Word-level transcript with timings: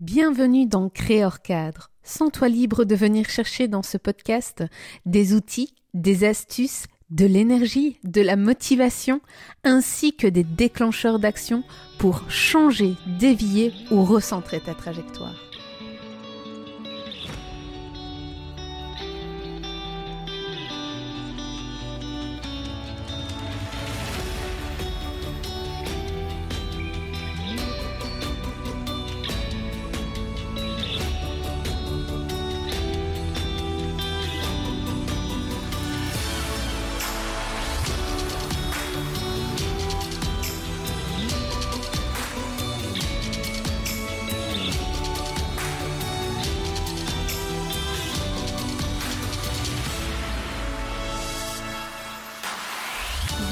Bienvenue 0.00 0.66
dans 0.66 0.90
Créor 0.90 1.40
Cadre. 1.40 1.90
Sens-toi 2.02 2.50
libre 2.50 2.84
de 2.84 2.94
venir 2.94 3.30
chercher 3.30 3.66
dans 3.66 3.82
ce 3.82 3.96
podcast 3.96 4.62
des 5.06 5.32
outils, 5.32 5.74
des 5.94 6.24
astuces, 6.24 6.84
de 7.08 7.24
l'énergie, 7.24 7.98
de 8.04 8.20
la 8.20 8.36
motivation, 8.36 9.22
ainsi 9.64 10.14
que 10.14 10.26
des 10.26 10.44
déclencheurs 10.44 11.18
d'action 11.18 11.64
pour 11.96 12.30
changer, 12.30 12.92
dévier 13.18 13.72
ou 13.90 14.04
recentrer 14.04 14.60
ta 14.60 14.74
trajectoire. 14.74 15.45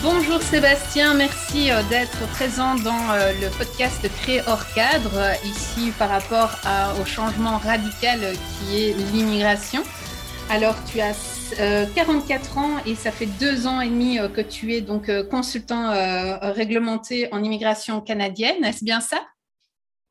Bonjour 0.05 0.43
Sébastien, 0.43 1.15
merci 1.15 1.71
euh, 1.71 1.83
d'être 1.89 2.29
présent 2.33 2.75
dans 2.75 3.11
euh, 3.13 3.33
le 3.41 3.49
podcast 3.57 4.07
Créer 4.21 4.43
hors 4.47 4.71
cadre, 4.75 5.17
euh, 5.17 5.33
ici 5.47 5.93
par 5.99 6.11
rapport 6.11 6.51
au 7.01 7.07
changement 7.07 7.57
radical 7.57 8.21
qui 8.37 8.83
est 8.83 8.93
l'immigration. 8.93 9.83
Alors 10.51 10.75
tu 10.85 11.01
as 11.01 11.17
44 11.95 12.59
ans 12.59 12.85
et 12.85 12.95
ça 12.95 13.11
fait 13.13 13.25
deux 13.25 13.67
ans 13.67 13.81
et 13.81 13.89
demi 13.89 14.19
que 14.35 14.43
tu 14.43 14.75
es 14.75 14.83
donc 14.83 15.11
consultant 15.31 15.91
réglementé 16.53 17.33
en 17.33 17.43
immigration 17.43 18.03
canadienne, 18.03 18.63
est-ce 18.63 18.85
bien 18.85 19.01
ça? 19.01 19.23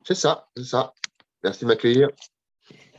C'est 0.04 0.16
ça, 0.16 0.48
c'est 0.56 0.64
ça. 0.64 0.92
Merci 1.44 1.60
de 1.60 1.66
m'accueillir. 1.68 2.08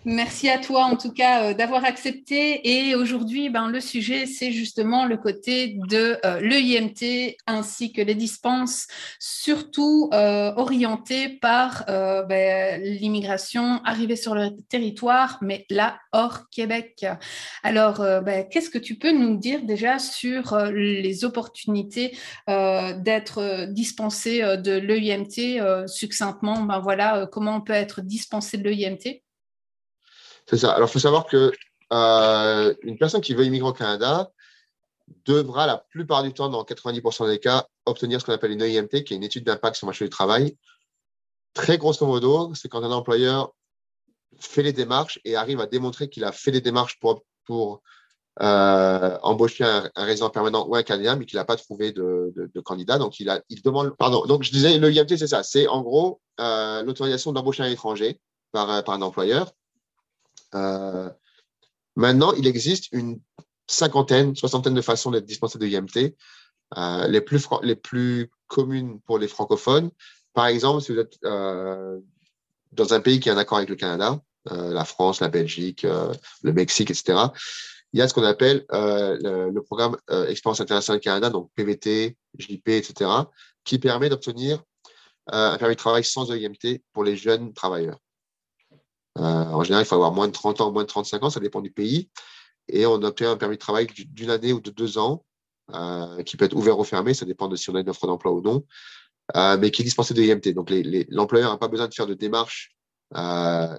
Merci 0.07 0.49
à 0.49 0.59
toi 0.59 0.83
en 0.83 0.97
tout 0.97 1.11
cas 1.11 1.45
euh, 1.45 1.53
d'avoir 1.55 1.83
accepté. 1.83 2.61
Et 2.69 2.93
aujourd'hui, 2.93 3.49
ben, 3.49 3.69
le 3.69 3.79
sujet, 3.79 4.27
c'est 4.27 4.51
justement 4.51 5.07
le 5.07 5.17
côté 5.17 5.79
de 5.89 6.19
euh, 6.23 6.39
l'EIMT 6.41 7.35
ainsi 7.47 7.91
que 7.91 8.03
les 8.03 8.13
dispenses, 8.13 8.85
surtout 9.17 10.11
euh, 10.13 10.53
orientées 10.57 11.29
par 11.29 11.85
ben, 11.87 12.83
l'immigration 12.83 13.81
arrivée 13.83 14.15
sur 14.15 14.35
le 14.35 14.51
territoire, 14.69 15.39
mais 15.41 15.65
là, 15.71 15.97
hors 16.11 16.49
Québec. 16.51 17.03
Alors, 17.63 17.97
ben, 18.23 18.47
qu'est-ce 18.47 18.69
que 18.69 18.77
tu 18.77 18.95
peux 18.99 19.11
nous 19.11 19.37
dire 19.37 19.63
déjà 19.63 19.97
sur 19.97 20.55
les 20.71 21.25
opportunités 21.25 22.17
d'être 22.47 23.67
dispensé 23.69 24.41
de 24.57 24.73
l'EIMT 24.73 25.87
succinctement? 25.87 26.61
Ben, 26.61 26.79
voilà, 26.79 27.27
Comment 27.31 27.57
on 27.57 27.61
peut 27.61 27.73
être 27.73 28.01
dispensé 28.01 28.57
de 28.57 28.69
l'EIMT 28.69 29.24
c'est 30.47 30.57
ça. 30.57 30.71
Alors, 30.73 30.89
il 30.89 30.91
faut 30.91 30.99
savoir 30.99 31.25
que 31.25 31.51
euh, 31.93 32.73
une 32.83 32.97
personne 32.97 33.21
qui 33.21 33.33
veut 33.33 33.45
immigrer 33.45 33.69
au 33.69 33.73
Canada 33.73 34.31
devra 35.25 35.67
la 35.67 35.77
plupart 35.77 36.23
du 36.23 36.33
temps, 36.33 36.49
dans 36.49 36.63
90% 36.63 37.27
des 37.27 37.39
cas, 37.39 37.67
obtenir 37.85 38.19
ce 38.19 38.25
qu'on 38.25 38.33
appelle 38.33 38.51
une 38.51 38.61
EIMT, 38.61 39.03
qui 39.03 39.13
est 39.13 39.17
une 39.17 39.23
étude 39.23 39.45
d'impact 39.45 39.75
sur 39.75 39.85
le 39.85 39.89
marché 39.89 40.05
du 40.05 40.09
travail. 40.09 40.57
Très 41.53 41.77
grosso 41.77 42.05
modo, 42.05 42.53
c'est 42.53 42.69
quand 42.69 42.83
un 42.83 42.91
employeur 42.91 43.53
fait 44.39 44.63
les 44.63 44.73
démarches 44.73 45.19
et 45.23 45.35
arrive 45.35 45.61
à 45.61 45.67
démontrer 45.67 46.09
qu'il 46.09 46.23
a 46.25 46.31
fait 46.31 46.51
les 46.51 46.61
démarches 46.61 46.99
pour, 46.99 47.23
pour 47.45 47.81
euh, 48.41 49.17
embaucher 49.21 49.63
un, 49.63 49.89
résident 49.95 50.29
permanent 50.29 50.67
ou 50.67 50.75
un 50.75 50.83
Canadien, 50.83 51.15
mais 51.15 51.25
qu'il 51.25 51.37
n'a 51.37 51.45
pas 51.45 51.55
trouvé 51.55 51.91
de, 51.91 52.51
candidat. 52.65 52.97
Donc, 52.97 53.19
il 53.19 53.61
demande. 53.63 53.95
Pardon. 53.97 54.25
Donc, 54.25 54.43
je 54.43 54.51
disais, 54.51 54.77
l'EIMT, 54.77 55.17
c'est 55.17 55.27
ça. 55.27 55.43
C'est 55.43 55.67
en 55.67 55.81
gros 55.81 56.19
euh, 56.39 56.83
l'autorisation 56.83 57.31
d'embaucher 57.31 57.63
un 57.63 57.69
étranger 57.69 58.19
par, 58.51 58.83
par 58.83 58.95
un 58.95 59.01
employeur 59.01 59.53
euh, 60.55 61.09
maintenant, 61.95 62.33
il 62.33 62.47
existe 62.47 62.91
une 62.91 63.19
cinquantaine, 63.67 64.35
soixantaine 64.35 64.73
de 64.73 64.81
façons 64.81 65.11
d'être 65.11 65.25
dispensé 65.25 65.59
de 65.59 65.67
IMT. 65.67 66.15
Euh, 66.77 67.07
les, 67.07 67.21
plus 67.21 67.47
les 67.61 67.75
plus 67.75 68.31
communes 68.47 68.99
pour 69.01 69.19
les 69.19 69.27
francophones, 69.27 69.91
par 70.33 70.47
exemple, 70.47 70.81
si 70.81 70.91
vous 70.91 70.99
êtes 70.99 71.17
euh, 71.23 71.99
dans 72.71 72.93
un 72.93 72.99
pays 72.99 73.19
qui 73.19 73.29
a 73.29 73.33
un 73.33 73.37
accord 73.37 73.59
avec 73.59 73.69
le 73.69 73.75
Canada, 73.75 74.19
la 74.47 74.85
France, 74.85 75.21
la 75.21 75.29
Belgique, 75.29 75.87
le 76.43 76.53
Mexique, 76.53 76.91
etc., 76.91 77.17
il 77.93 77.99
y 77.99 78.01
a 78.03 78.07
ce 78.07 78.13
qu'on 78.13 78.23
appelle 78.23 78.63
le, 78.69 79.59
programme 79.61 79.97
Expérience 80.27 80.61
internationale 80.61 80.99
Canada, 80.99 81.31
donc 81.31 81.49
PVT, 81.55 82.15
JP, 82.37 82.67
etc., 82.67 83.09
qui 83.63 83.79
permet 83.79 84.07
d'obtenir 84.07 84.61
un 85.27 85.57
permis 85.57 85.73
de 85.73 85.79
travail 85.79 86.03
sans 86.03 86.31
EIMT 86.31 86.83
pour 86.93 87.03
les 87.03 87.17
jeunes 87.17 87.53
travailleurs. 87.53 87.97
Euh, 89.17 89.21
en 89.21 89.63
général, 89.63 89.85
il 89.85 89.87
faut 89.87 89.95
avoir 89.95 90.11
moins 90.11 90.27
de 90.27 90.33
30 90.33 90.61
ans, 90.61 90.71
moins 90.71 90.83
de 90.83 90.87
35 90.87 91.23
ans, 91.23 91.29
ça 91.29 91.39
dépend 91.39 91.61
du 91.61 91.71
pays. 91.71 92.09
Et 92.67 92.85
on 92.85 92.95
obtient 92.95 93.31
un 93.31 93.37
permis 93.37 93.55
de 93.55 93.61
travail 93.61 93.87
d'une 93.87 94.29
année 94.29 94.53
ou 94.53 94.59
de 94.59 94.71
deux 94.71 94.97
ans, 94.97 95.23
euh, 95.73 96.21
qui 96.23 96.37
peut 96.37 96.45
être 96.45 96.55
ouvert 96.55 96.77
ou 96.79 96.83
fermé, 96.83 97.13
ça 97.13 97.25
dépend 97.25 97.47
de 97.47 97.55
si 97.55 97.69
on 97.69 97.75
a 97.75 97.79
une 97.79 97.89
offre 97.89 98.07
d'emploi 98.07 98.31
ou 98.33 98.41
non, 98.41 98.65
euh, 99.35 99.57
mais 99.57 99.71
qui 99.71 99.81
est 99.81 99.85
dispensé 99.85 100.13
de 100.13 100.21
IMT. 100.21 100.53
Donc, 100.53 100.71
l'employeur 101.09 101.51
n'a 101.51 101.57
pas 101.57 101.67
besoin 101.67 101.87
de 101.87 101.93
faire 101.93 102.07
de 102.07 102.13
démarches 102.13 102.71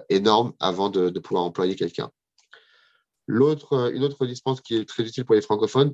énormes 0.09 0.53
avant 0.59 0.89
de, 0.89 1.19
pouvoir 1.19 1.43
employer 1.43 1.75
quelqu'un. 1.75 2.09
Une 3.27 3.41
autre 3.41 4.25
dispense 4.25 4.61
qui 4.61 4.75
est 4.77 4.85
très 4.87 5.03
utile 5.03 5.25
pour 5.25 5.35
les 5.35 5.41
francophones, 5.41 5.93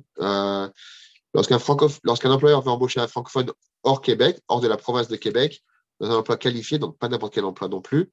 lorsqu'un 1.34 2.30
employeur 2.30 2.62
veut 2.62 2.70
embaucher 2.70 3.00
un 3.00 3.08
francophone 3.08 3.50
hors 3.82 4.00
Québec, 4.00 4.40
hors 4.48 4.60
de 4.60 4.68
la 4.68 4.76
province 4.76 5.08
de 5.08 5.16
Québec, 5.16 5.62
dans 6.00 6.10
un 6.10 6.16
emploi 6.16 6.36
qualifié, 6.36 6.78
donc 6.78 6.96
pas 6.98 7.08
n'importe 7.08 7.34
quel 7.34 7.44
emploi 7.44 7.68
non 7.68 7.80
plus, 7.80 8.10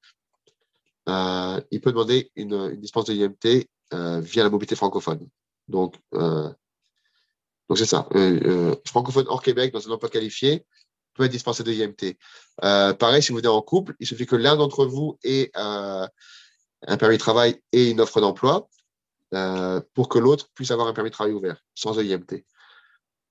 euh, 1.09 1.61
il 1.71 1.81
peut 1.81 1.91
demander 1.91 2.31
une, 2.35 2.75
dispense 2.75 3.05
de 3.05 3.13
IMT 3.13 3.67
euh, 3.93 4.19
via 4.21 4.43
la 4.43 4.49
mobilité 4.49 4.75
francophone. 4.75 5.27
Donc, 5.67 5.95
euh, 6.13 6.49
donc 7.69 7.77
c'est 7.77 7.85
ça. 7.85 8.07
francophone 8.85 9.25
hors 9.27 9.41
Québec 9.41 9.73
dans 9.73 9.87
un 9.87 9.91
emploi 9.91 10.09
qualifié 10.09 10.65
peut 11.13 11.25
être 11.25 11.31
dispensé 11.31 11.63
de 11.63 11.71
IMT. 11.71 12.17
pareil, 12.97 13.23
si 13.23 13.31
vous 13.31 13.39
êtes 13.39 13.45
en 13.47 13.61
couple, 13.61 13.95
il 13.99 14.07
suffit 14.07 14.25
que 14.25 14.35
l'un 14.35 14.55
d'entre 14.55 14.85
vous 14.85 15.17
ait 15.23 15.51
un 15.55 16.97
permis 16.97 17.15
de 17.15 17.21
travail 17.21 17.59
et 17.71 17.89
une 17.89 18.01
offre 18.01 18.21
d'emploi 18.21 18.67
pour 19.93 20.09
que 20.09 20.19
l'autre 20.19 20.49
puisse 20.53 20.71
avoir 20.71 20.87
un 20.87 20.93
permis 20.93 21.09
de 21.09 21.15
travail 21.15 21.33
ouvert, 21.33 21.63
sans 21.73 21.97
EIMT. 21.97 22.43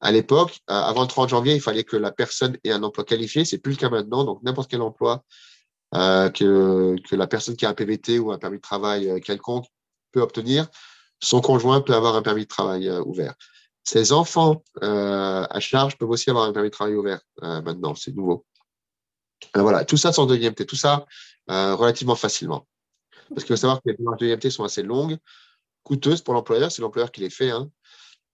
À 0.00 0.12
l'époque, 0.12 0.60
avant 0.66 1.02
le 1.02 1.08
30 1.08 1.28
janvier, 1.28 1.54
il 1.54 1.60
fallait 1.60 1.84
que 1.84 1.96
la 1.96 2.10
personne 2.10 2.56
ait 2.64 2.72
un 2.72 2.82
emploi 2.82 3.04
qualifié. 3.04 3.44
C'est 3.44 3.58
plus 3.58 3.72
le 3.72 3.76
cas 3.76 3.90
maintenant. 3.90 4.24
Donc, 4.24 4.42
n'importe 4.42 4.70
quel 4.70 4.80
emploi 4.80 5.24
euh, 5.94 6.30
que, 6.30 7.16
la 7.16 7.26
personne 7.26 7.56
qui 7.56 7.66
a 7.66 7.70
un 7.70 7.74
PVT 7.74 8.18
ou 8.18 8.30
un 8.30 8.38
permis 8.38 8.58
de 8.58 8.62
travail 8.62 9.10
euh, 9.10 9.18
quelconque 9.18 9.66
peut 10.12 10.20
obtenir, 10.20 10.68
son 11.20 11.40
conjoint 11.40 11.80
peut 11.80 11.94
avoir 11.94 12.14
un 12.14 12.22
permis 12.22 12.44
de 12.44 12.48
travail 12.48 12.88
euh, 12.88 13.02
ouvert. 13.02 13.34
Ses 13.82 14.12
enfants 14.12 14.62
à 14.82 15.58
charge 15.58 15.96
peuvent 15.96 16.10
aussi 16.10 16.30
avoir 16.30 16.44
un 16.44 16.52
permis 16.52 16.68
de 16.68 16.74
travail 16.74 16.94
ouvert 16.94 17.20
maintenant, 17.40 17.94
c'est 17.94 18.14
nouveau. 18.14 18.44
voilà, 19.54 19.86
tout 19.86 19.96
ça 19.96 20.12
sans 20.12 20.26
DMT, 20.26 20.66
tout 20.66 20.76
ça 20.76 21.06
relativement 21.48 22.14
facilement. 22.14 22.68
Parce 23.30 23.42
qu'il 23.42 23.56
faut 23.56 23.60
savoir 23.60 23.78
que 23.78 23.88
les 23.88 23.96
démarches 23.96 24.20
de 24.20 24.26
DMT 24.26 24.50
sont 24.50 24.64
assez 24.64 24.82
longues, 24.82 25.16
coûteuses 25.82 26.20
pour 26.20 26.34
l'employeur, 26.34 26.70
c'est 26.70 26.82
l'employeur 26.82 27.10
qui 27.10 27.22
les 27.22 27.30
fait. 27.30 27.50
Hein. 27.50 27.70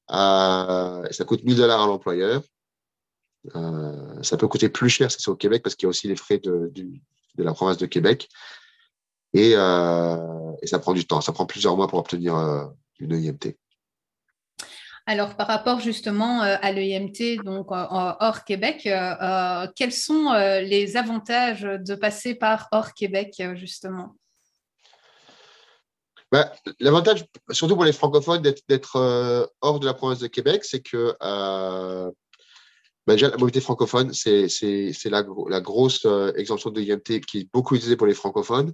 ça 0.08 1.24
coûte 1.24 1.44
1000 1.44 1.56
dollars 1.56 1.80
à 1.80 1.86
l'employeur. 1.86 2.42
ça 3.54 4.36
peut 4.36 4.48
coûter 4.48 4.68
plus 4.68 4.90
cher 4.90 5.12
c'est 5.12 5.28
au 5.28 5.36
Québec 5.36 5.62
parce 5.62 5.76
qu'il 5.76 5.86
y 5.86 5.88
a 5.88 5.90
aussi 5.90 6.08
les 6.08 6.16
frais 6.16 6.38
de, 6.38 6.70
du, 6.74 7.00
de 7.36 7.44
la 7.44 7.52
province 7.52 7.78
de 7.78 7.86
Québec. 7.86 8.28
Euh, 9.36 10.52
et, 10.62 10.66
ça 10.66 10.78
prend 10.78 10.92
du 10.92 11.06
temps. 11.06 11.20
Ça 11.20 11.32
prend 11.32 11.46
plusieurs 11.46 11.76
mois 11.76 11.88
pour 11.88 11.98
obtenir 11.98 12.36
euh, 12.36 12.64
une 12.98 13.12
EIMT. 13.12 13.54
Alors, 15.06 15.36
par 15.36 15.46
rapport 15.46 15.78
justement 15.78 16.42
euh, 16.42 16.56
à 16.60 16.72
l'EIMT, 16.72 17.42
donc 17.44 17.68
hors 17.70 18.44
Québec, 18.44 18.88
quels 19.76 19.92
sont 19.92 20.32
les 20.32 20.96
avantages 20.96 21.62
de 21.62 21.94
passer 21.94 22.34
par 22.34 22.68
hors 22.72 22.92
Québec, 22.92 23.40
justement? 23.54 24.16
Ben, 26.32 26.50
L'avantage, 26.80 27.24
surtout 27.52 27.76
pour 27.76 27.84
les 27.84 27.92
francophones, 27.92 28.42
d'être 28.42 29.48
hors 29.60 29.78
de 29.78 29.86
la 29.86 29.94
province 29.94 30.18
de 30.18 30.26
Québec, 30.26 30.64
c'est 30.64 30.80
que 30.80 31.14
bah, 33.06 33.14
déjà, 33.14 33.28
la 33.28 33.36
mobilité 33.36 33.60
francophone, 33.60 34.12
c'est 34.12 34.48
la, 35.04 35.22
grosse 35.60 36.04
euh, 36.06 36.32
exemption 36.34 36.70
de 36.70 36.80
l'IMT 36.80 37.20
qui 37.20 37.38
est 37.38 37.48
beaucoup 37.52 37.76
utilisée 37.76 37.96
pour 37.96 38.06
les 38.06 38.14
francophones. 38.14 38.72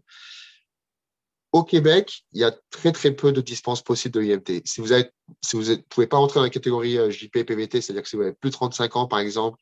Au 1.53 1.65
Québec, 1.65 2.25
il 2.33 2.41
y 2.41 2.45
a 2.45 2.55
très 2.71 2.93
très 2.93 3.11
peu 3.11 3.31
de 3.31 3.43
dispenses 3.43 3.83
possibles 3.83 4.15
de 4.15 4.21
l'IMT. 4.21 4.63
Si 4.65 4.81
vous 4.81 4.89
ne 4.89 5.75
pouvez 5.91 6.07
pas 6.07 6.17
rentrer 6.17 6.41
dans 6.41 6.45
la 6.45 6.51
catégorie 6.51 6.97
euh, 6.97 7.11
JP, 7.11 7.45
PVT, 7.45 7.83
c'est-à-dire 7.83 8.03
que 8.03 8.09
si 8.09 8.17
vous 8.17 8.23
avez 8.23 8.33
plus 8.33 8.49
de 8.49 8.55
35 8.55 8.97
ans, 8.97 9.07
par 9.07 9.19
exemple, 9.19 9.59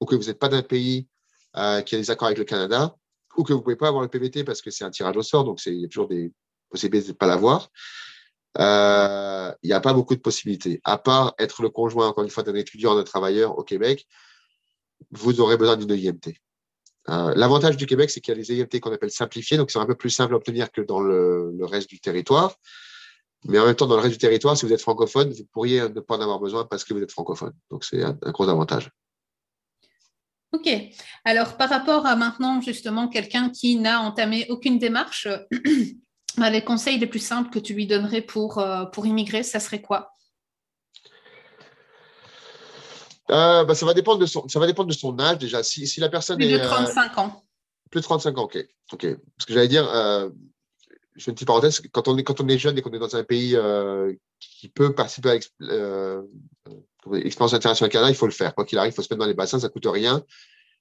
ou 0.00 0.04
que 0.04 0.16
vous 0.16 0.24
n'êtes 0.24 0.40
pas 0.40 0.48
d'un 0.48 0.62
pays 0.62 1.06
euh, 1.56 1.80
qui 1.82 1.94
a 1.94 1.98
des 1.98 2.10
accords 2.10 2.26
avec 2.26 2.38
le 2.38 2.44
Canada, 2.44 2.96
ou 3.36 3.44
que 3.44 3.52
vous 3.52 3.60
ne 3.60 3.62
pouvez 3.62 3.76
pas 3.76 3.86
avoir 3.86 4.02
le 4.02 4.08
PVT 4.08 4.42
parce 4.42 4.60
que 4.60 4.70
c'est 4.72 4.84
un 4.84 4.90
tirage 4.90 5.16
au 5.16 5.22
sort, 5.22 5.44
donc 5.44 5.64
il 5.66 5.74
y 5.74 5.84
a 5.84 5.88
toujours 5.88 6.08
des 6.08 6.32
possibilités 6.70 7.06
de 7.06 7.12
ne 7.12 7.16
pas 7.16 7.28
l'avoir. 7.28 7.70
Euh, 8.56 9.52
il 9.62 9.66
n'y 9.68 9.72
a 9.72 9.80
pas 9.80 9.92
beaucoup 9.92 10.14
de 10.14 10.20
possibilités. 10.20 10.80
À 10.84 10.98
part 10.98 11.34
être 11.38 11.62
le 11.62 11.68
conjoint, 11.68 12.08
encore 12.08 12.24
une 12.24 12.30
fois, 12.30 12.42
d'un 12.42 12.54
étudiant, 12.54 12.94
d'un 12.94 13.04
travailleur 13.04 13.58
au 13.58 13.62
Québec, 13.62 14.06
vous 15.10 15.40
aurez 15.40 15.56
besoin 15.56 15.76
d'une 15.76 15.90
IMT. 15.90 16.34
Euh, 17.08 17.32
l'avantage 17.36 17.76
du 17.76 17.86
Québec, 17.86 18.10
c'est 18.10 18.20
qu'il 18.20 18.34
y 18.34 18.36
a 18.36 18.40
les 18.40 18.60
IMT 18.60 18.80
qu'on 18.80 18.92
appelle 18.92 19.10
simplifiés, 19.10 19.56
donc 19.56 19.70
c'est 19.70 19.78
un 19.78 19.86
peu 19.86 19.94
plus 19.94 20.10
simple 20.10 20.34
à 20.34 20.36
obtenir 20.36 20.70
que 20.70 20.80
dans 20.80 21.00
le, 21.00 21.56
reste 21.62 21.88
du 21.88 22.00
territoire. 22.00 22.54
Mais 23.44 23.58
en 23.58 23.66
même 23.66 23.76
temps, 23.76 23.86
dans 23.86 23.96
le 23.96 24.02
reste 24.02 24.14
du 24.14 24.18
territoire, 24.18 24.56
si 24.56 24.66
vous 24.66 24.72
êtes 24.72 24.80
francophone, 24.80 25.30
vous 25.30 25.44
pourriez 25.52 25.80
ne 25.82 26.00
pas 26.00 26.16
en 26.16 26.20
avoir 26.20 26.40
besoin 26.40 26.64
parce 26.64 26.84
que 26.84 26.92
vous 26.92 27.00
êtes 27.00 27.12
francophone. 27.12 27.52
Donc 27.70 27.84
c'est 27.84 28.02
un, 28.02 28.18
gros 28.32 28.48
avantage. 28.48 28.90
Ok. 30.52 30.68
Alors 31.24 31.56
par 31.56 31.68
rapport 31.70 32.04
à 32.04 32.16
maintenant 32.16 32.60
justement 32.60 33.06
quelqu'un 33.06 33.50
qui 33.50 33.76
n'a 33.76 34.00
entamé 34.00 34.46
aucune 34.48 34.78
démarche, 34.78 35.28
les 36.38 36.64
conseils 36.64 36.98
les 36.98 37.06
plus 37.06 37.18
simples 37.18 37.50
que 37.50 37.58
tu 37.58 37.74
lui 37.74 37.86
donnerais 37.86 38.22
pour, 38.22 38.58
euh, 38.58 38.84
pour 38.86 39.06
immigrer, 39.06 39.42
ça 39.42 39.60
serait 39.60 39.82
quoi? 39.82 40.12
Euh, 43.30 43.64
bah, 43.64 43.74
ça, 43.74 43.84
va 43.84 43.94
dépendre 43.94 44.18
de 44.18 44.26
son, 44.26 44.48
ça 44.48 44.58
va 44.58 44.66
dépendre 44.66 44.88
de 44.88 44.94
son 44.94 45.18
âge 45.18 45.38
déjà. 45.38 45.62
Si, 45.62 45.86
si 45.86 46.00
la 46.00 46.08
personne 46.08 46.38
plus 46.38 46.50
de 46.50 46.58
35 46.58 47.12
euh, 47.18 47.20
ans. 47.20 47.44
Plus 47.90 48.00
de 48.00 48.04
35 48.04 48.38
ans, 48.38 48.44
ok. 48.44 48.58
ok. 48.92 49.06
Parce 49.36 49.46
que 49.46 49.52
j'allais 49.52 49.68
dire, 49.68 49.88
euh, 49.92 50.30
je 51.16 51.24
fais 51.24 51.30
une 51.30 51.34
petite 51.34 51.48
parenthèse, 51.48 51.82
quand 51.92 52.08
on 52.08 52.16
est, 52.16 52.24
quand 52.24 52.40
on 52.40 52.48
est 52.48 52.58
jeune 52.58 52.78
et 52.78 52.82
qu'on 52.82 52.92
est 52.92 52.98
dans 52.98 53.16
un 53.16 53.24
pays 53.24 53.54
euh, 53.54 54.14
qui 54.40 54.68
peut 54.68 54.94
participer 54.94 55.30
à 55.30 55.34
l'expérience 57.12 57.54
internationale 57.54 57.90
Canada, 57.90 58.10
il 58.10 58.16
faut 58.16 58.26
le 58.26 58.32
faire. 58.32 58.54
Quoi 58.54 58.64
qu'il 58.64 58.78
arrive, 58.78 58.92
il 58.92 58.96
faut 58.96 59.02
se 59.02 59.08
mettre 59.12 59.20
dans 59.20 59.26
les 59.26 59.34
bassins, 59.34 59.58
ça 59.58 59.66
ne 59.66 59.72
coûte 59.72 59.86
rien. 59.86 60.22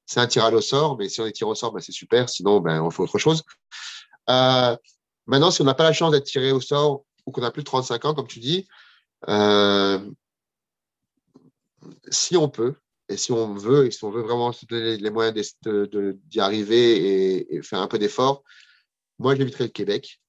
C'est 0.05 0.21
un 0.21 0.27
tirage 0.27 0.53
au 0.53 0.61
sort, 0.61 0.97
mais 0.97 1.09
si 1.09 1.19
on 1.19 1.25
est 1.25 1.33
tiré 1.33 1.49
au 1.49 1.55
sort, 1.55 1.73
ben, 1.73 1.81
c'est 1.81 1.91
super. 1.91 2.29
Sinon, 2.29 2.61
ben, 2.61 2.81
on 2.81 2.89
fait 2.91 3.03
autre 3.03 3.17
chose. 3.17 3.43
Maintenant, 5.27 5.51
si 5.51 5.61
on 5.61 5.65
n'a 5.65 5.73
pas 5.73 5.83
la 5.83 5.93
chance 5.93 6.11
d'être 6.11 6.25
tiré 6.25 6.51
au 6.51 6.61
sort 6.61 7.05
ou 7.25 7.31
qu'on 7.31 7.43
a 7.43 7.51
plus 7.51 7.61
de 7.61 7.67
35 7.67 8.05
ans, 8.05 8.13
comme 8.13 8.27
tu 8.27 8.39
dis, 8.39 8.67
euh, 9.27 9.99
si 12.09 12.37
on 12.37 12.49
peut, 12.49 12.75
et 13.09 13.17
si 13.17 13.31
on 13.31 13.53
veut, 13.53 13.85
et 13.85 13.91
si 13.91 14.03
on 14.03 14.11
veut 14.11 14.21
vraiment 14.21 14.51
se 14.51 14.65
donner 14.65 14.97
les 14.97 15.09
moyens 15.09 15.55
d'y 15.63 16.39
arriver 16.39 17.55
et, 17.55 17.61
faire 17.61 17.81
un 17.81 17.87
peu 17.87 17.99
d'effort, 17.99 18.43
moi, 19.19 19.35
j'éviterai 19.35 19.65
le 19.65 19.69
Québec. 19.69 20.21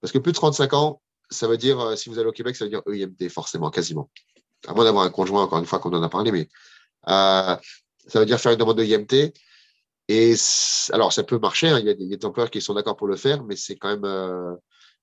Parce 0.00 0.12
que 0.12 0.18
plus 0.18 0.32
de 0.32 0.36
35 0.36 0.72
ans, 0.74 1.02
ça 1.30 1.46
veut 1.48 1.56
dire, 1.56 1.78
euh, 1.80 1.96
si 1.96 2.08
vous 2.08 2.18
allez 2.18 2.28
au 2.28 2.32
Québec, 2.32 2.56
ça 2.56 2.64
veut 2.64 2.70
dire 2.70 2.82
EIMT, 2.86 3.28
forcément, 3.28 3.70
quasiment. 3.70 4.10
À 4.66 4.74
moins 4.74 4.84
d'avoir 4.84 5.04
un 5.04 5.10
conjoint, 5.10 5.42
encore 5.42 5.58
une 5.58 5.66
fois, 5.66 5.78
qu'on 5.78 5.92
en 5.92 6.02
a 6.02 6.08
parlé, 6.08 6.32
mais 6.32 6.48
euh, 7.08 7.56
ça 8.06 8.20
veut 8.20 8.26
dire 8.26 8.40
faire 8.40 8.52
une 8.52 8.58
demande 8.58 8.78
de 8.78 8.84
IMT. 8.84 9.32
Et 10.08 10.34
alors, 10.92 11.12
ça 11.12 11.24
peut 11.24 11.38
marcher, 11.38 11.68
hein, 11.68 11.80
il, 11.80 11.86
y 11.86 11.90
a 11.90 11.94
des, 11.94 12.24
employeurs 12.24 12.50
qui 12.50 12.60
sont 12.60 12.74
d'accord 12.74 12.96
pour 12.96 13.08
le 13.08 13.16
faire, 13.16 13.42
mais 13.44 13.56
c'est 13.56 13.76
quand 13.76 13.88
même 13.88 14.04
euh, 14.04 14.54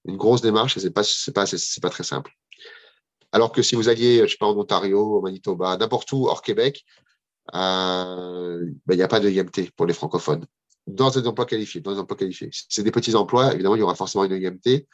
une 0.06 0.16
grosse 0.16 0.42
démarche 0.42 0.78
et 0.78 0.80
c'est 0.80 0.92
pas, 0.92 1.04
pas, 1.34 1.46
pas 1.82 1.90
très 1.90 2.04
simple. 2.04 2.32
Alors 3.34 3.52
que 3.52 3.62
si 3.62 3.76
vous 3.76 3.90
alliez, 3.90 4.20
je 4.26 4.32
sais 4.32 4.38
pas, 4.38 4.46
en 4.46 4.58
Ontario, 4.58 5.18
au 5.18 5.22
Manitoba, 5.22 5.76
n'importe 5.76 6.12
où 6.14 6.28
hors 6.28 6.42
Québec, 6.42 6.86
euh, 7.54 8.66
ben, 8.86 8.94
il 8.94 8.98
n'y 8.98 9.04
a 9.04 9.08
pas 9.08 9.20
de 9.20 9.30
IMT 9.30 9.72
pour 9.76 9.86
les 9.86 9.94
francophones. 9.94 10.46
Dans 10.88 11.10
des 11.10 11.28
emplois 11.28 11.46
qualifiés, 11.46 11.82
dans 11.82 11.94
des 11.94 12.00
emplois 12.00 12.18
qualifiés. 12.18 12.50
C'est 12.70 12.84
des 12.84 12.92
petits 12.92 13.16
emplois, 13.16 13.54
évidemment, 13.54 13.76
il 13.76 13.80
y 13.80 13.84
aura 13.84 13.96
forcément 13.96 14.24
une 14.24 14.34
IMT. 14.34 14.86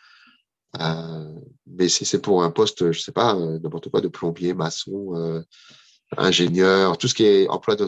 Euh, 0.80 1.34
mais 1.68 1.90
si 1.90 2.06
c'est 2.06 2.22
pour 2.22 2.44
un 2.44 2.52
poste, 2.52 2.92
je 2.92 3.00
sais 3.00 3.12
pas, 3.12 3.36
n'importe 3.36 3.90
quoi, 3.90 4.02
de 4.02 4.08
plombier, 4.08 4.54
maçon, 4.54 5.44
ingénieur, 6.18 6.98
tout 6.98 7.08
ce 7.08 7.14
qui 7.14 7.26
est 7.26 7.48
emploi 7.48 7.76
de... 7.76 7.88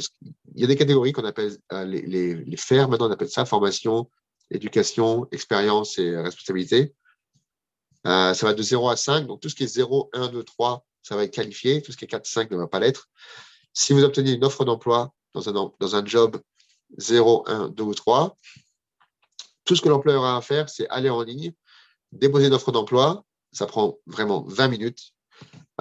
Il 0.56 0.62
y 0.62 0.63
a 0.63 0.68
des 0.68 0.75
catégories 0.75 1.12
qu'on 1.12 1.25
appelle 1.25 1.57
les, 1.71 2.01
les, 2.01 2.35
les 2.35 2.57
FAIR, 2.57 2.89
maintenant 2.89 3.07
on 3.07 3.12
appelle 3.12 3.29
ça 3.29 3.45
formation, 3.45 4.09
éducation, 4.51 5.27
expérience 5.31 5.97
et 5.97 6.15
responsabilité. 6.18 6.94
Euh, 8.07 8.33
ça 8.33 8.45
va 8.45 8.53
de 8.53 8.62
0 8.62 8.89
à 8.89 8.95
5. 8.95 9.27
Donc, 9.27 9.41
tout 9.41 9.50
ce 9.50 9.56
qui 9.56 9.63
est 9.63 9.68
0, 9.68 10.09
1, 10.13 10.29
2, 10.29 10.44
3, 10.44 10.85
ça 11.01 11.15
va 11.15 11.23
être 11.23 11.33
qualifié. 11.33 11.81
Tout 11.81 11.91
ce 11.91 11.97
qui 11.97 12.06
est 12.06 12.07
4, 12.07 12.25
5 12.25 12.51
ne 12.51 12.57
va 12.57 12.68
pas 12.68 12.79
l'être. 12.79 13.09
Si 13.73 13.94
vous 13.94 14.03
obtenez 14.03 14.33
une 14.33 14.44
offre 14.44 14.65
d'emploi 14.65 15.13
dans 15.33 15.50
un, 15.50 15.71
dans 15.79 16.06
job 16.06 16.41
0, 16.97 17.44
1, 17.47 17.69
2 17.69 17.83
ou 17.83 17.94
3, 17.94 18.35
tout 19.65 19.75
ce 19.75 19.81
que 19.81 19.89
l'employeur 19.89 20.25
a 20.25 20.38
à 20.38 20.41
faire, 20.41 20.69
c'est 20.69 20.88
aller 20.89 21.09
en 21.09 21.21
ligne, 21.21 21.53
déposer 22.12 22.47
une 22.47 22.53
offre 22.53 22.71
d'emploi. 22.71 23.24
Ça 23.53 23.65
prend 23.65 23.97
vraiment 24.07 24.45
20 24.47 24.67
minutes, 24.69 25.13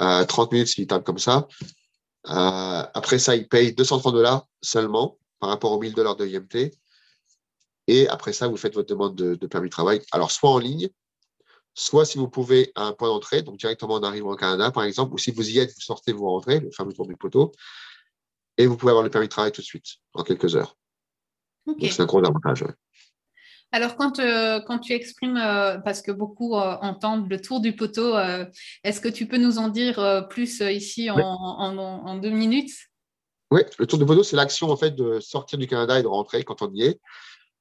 euh, 0.00 0.24
30 0.24 0.52
minutes 0.52 0.68
s'il 0.68 0.86
tape 0.86 1.04
comme 1.04 1.18
ça. 1.18 1.48
Euh, 2.28 2.82
après 2.94 3.18
ça, 3.18 3.36
il 3.36 3.48
paye 3.48 3.72
230 3.72 4.12
dollars 4.12 4.46
seulement 4.62 5.18
par 5.38 5.48
rapport 5.48 5.72
aux 5.72 5.80
1000 5.80 5.94
dollars 5.94 6.16
de 6.16 6.26
IMT. 6.26 6.70
Et 7.86 8.08
après 8.08 8.32
ça, 8.32 8.46
vous 8.46 8.56
faites 8.56 8.74
votre 8.74 8.88
demande 8.88 9.14
de, 9.16 9.34
de 9.34 9.46
permis 9.46 9.68
de 9.68 9.72
travail. 9.72 10.02
Alors, 10.12 10.30
soit 10.30 10.50
en 10.50 10.58
ligne, 10.58 10.90
soit 11.74 12.04
si 12.04 12.18
vous 12.18 12.28
pouvez 12.28 12.72
à 12.74 12.84
un 12.84 12.92
point 12.92 13.08
d'entrée, 13.08 13.42
donc 13.42 13.58
directement 13.58 13.94
en 13.94 14.02
arrivant 14.02 14.30
au 14.30 14.36
Canada, 14.36 14.70
par 14.70 14.84
exemple, 14.84 15.14
ou 15.14 15.18
si 15.18 15.30
vous 15.30 15.50
y 15.50 15.58
êtes, 15.58 15.72
vous 15.74 15.80
sortez, 15.80 16.12
vous 16.12 16.26
rentrez, 16.26 16.60
le 16.60 16.70
fameux 16.70 16.92
tour 16.92 17.06
du 17.06 17.16
poteau, 17.16 17.52
et 18.58 18.66
vous 18.66 18.76
pouvez 18.76 18.90
avoir 18.90 19.04
le 19.04 19.10
permis 19.10 19.26
de 19.26 19.32
travail 19.32 19.52
tout 19.52 19.62
de 19.62 19.66
suite, 19.66 19.86
en 20.14 20.22
quelques 20.22 20.56
heures. 20.56 20.76
C'est 21.80 22.00
un 22.00 22.06
gros 22.06 22.18
avantage. 22.18 22.64
Alors, 23.72 23.96
quand, 23.96 24.18
euh, 24.18 24.60
quand 24.60 24.80
tu 24.80 24.92
exprimes, 24.92 25.36
euh, 25.36 25.78
parce 25.78 26.02
que 26.02 26.10
beaucoup 26.10 26.56
euh, 26.56 26.76
entendent 26.80 27.30
le 27.30 27.40
tour 27.40 27.60
du 27.60 27.74
poteau, 27.76 28.16
est-ce 28.82 29.00
que 29.00 29.08
tu 29.08 29.26
peux 29.26 29.38
nous 29.38 29.58
en 29.58 29.68
dire 29.68 30.26
plus 30.28 30.60
ici 30.60 31.10
en, 31.10 31.18
en, 31.18 32.18
deux 32.18 32.30
minutes? 32.30 32.72
Oui, 33.50 33.62
le 33.78 33.86
tour 33.86 33.98
du 33.98 34.06
poteau, 34.06 34.22
c'est 34.22 34.36
l'action 34.36 34.70
en 34.70 34.76
fait 34.76 34.92
de 34.92 35.20
sortir 35.20 35.58
du 35.58 35.66
Canada 35.66 35.98
et 35.98 36.02
de 36.02 36.08
rentrer 36.08 36.42
quand 36.44 36.62
on 36.62 36.72
y 36.72 36.82
est. 36.82 37.00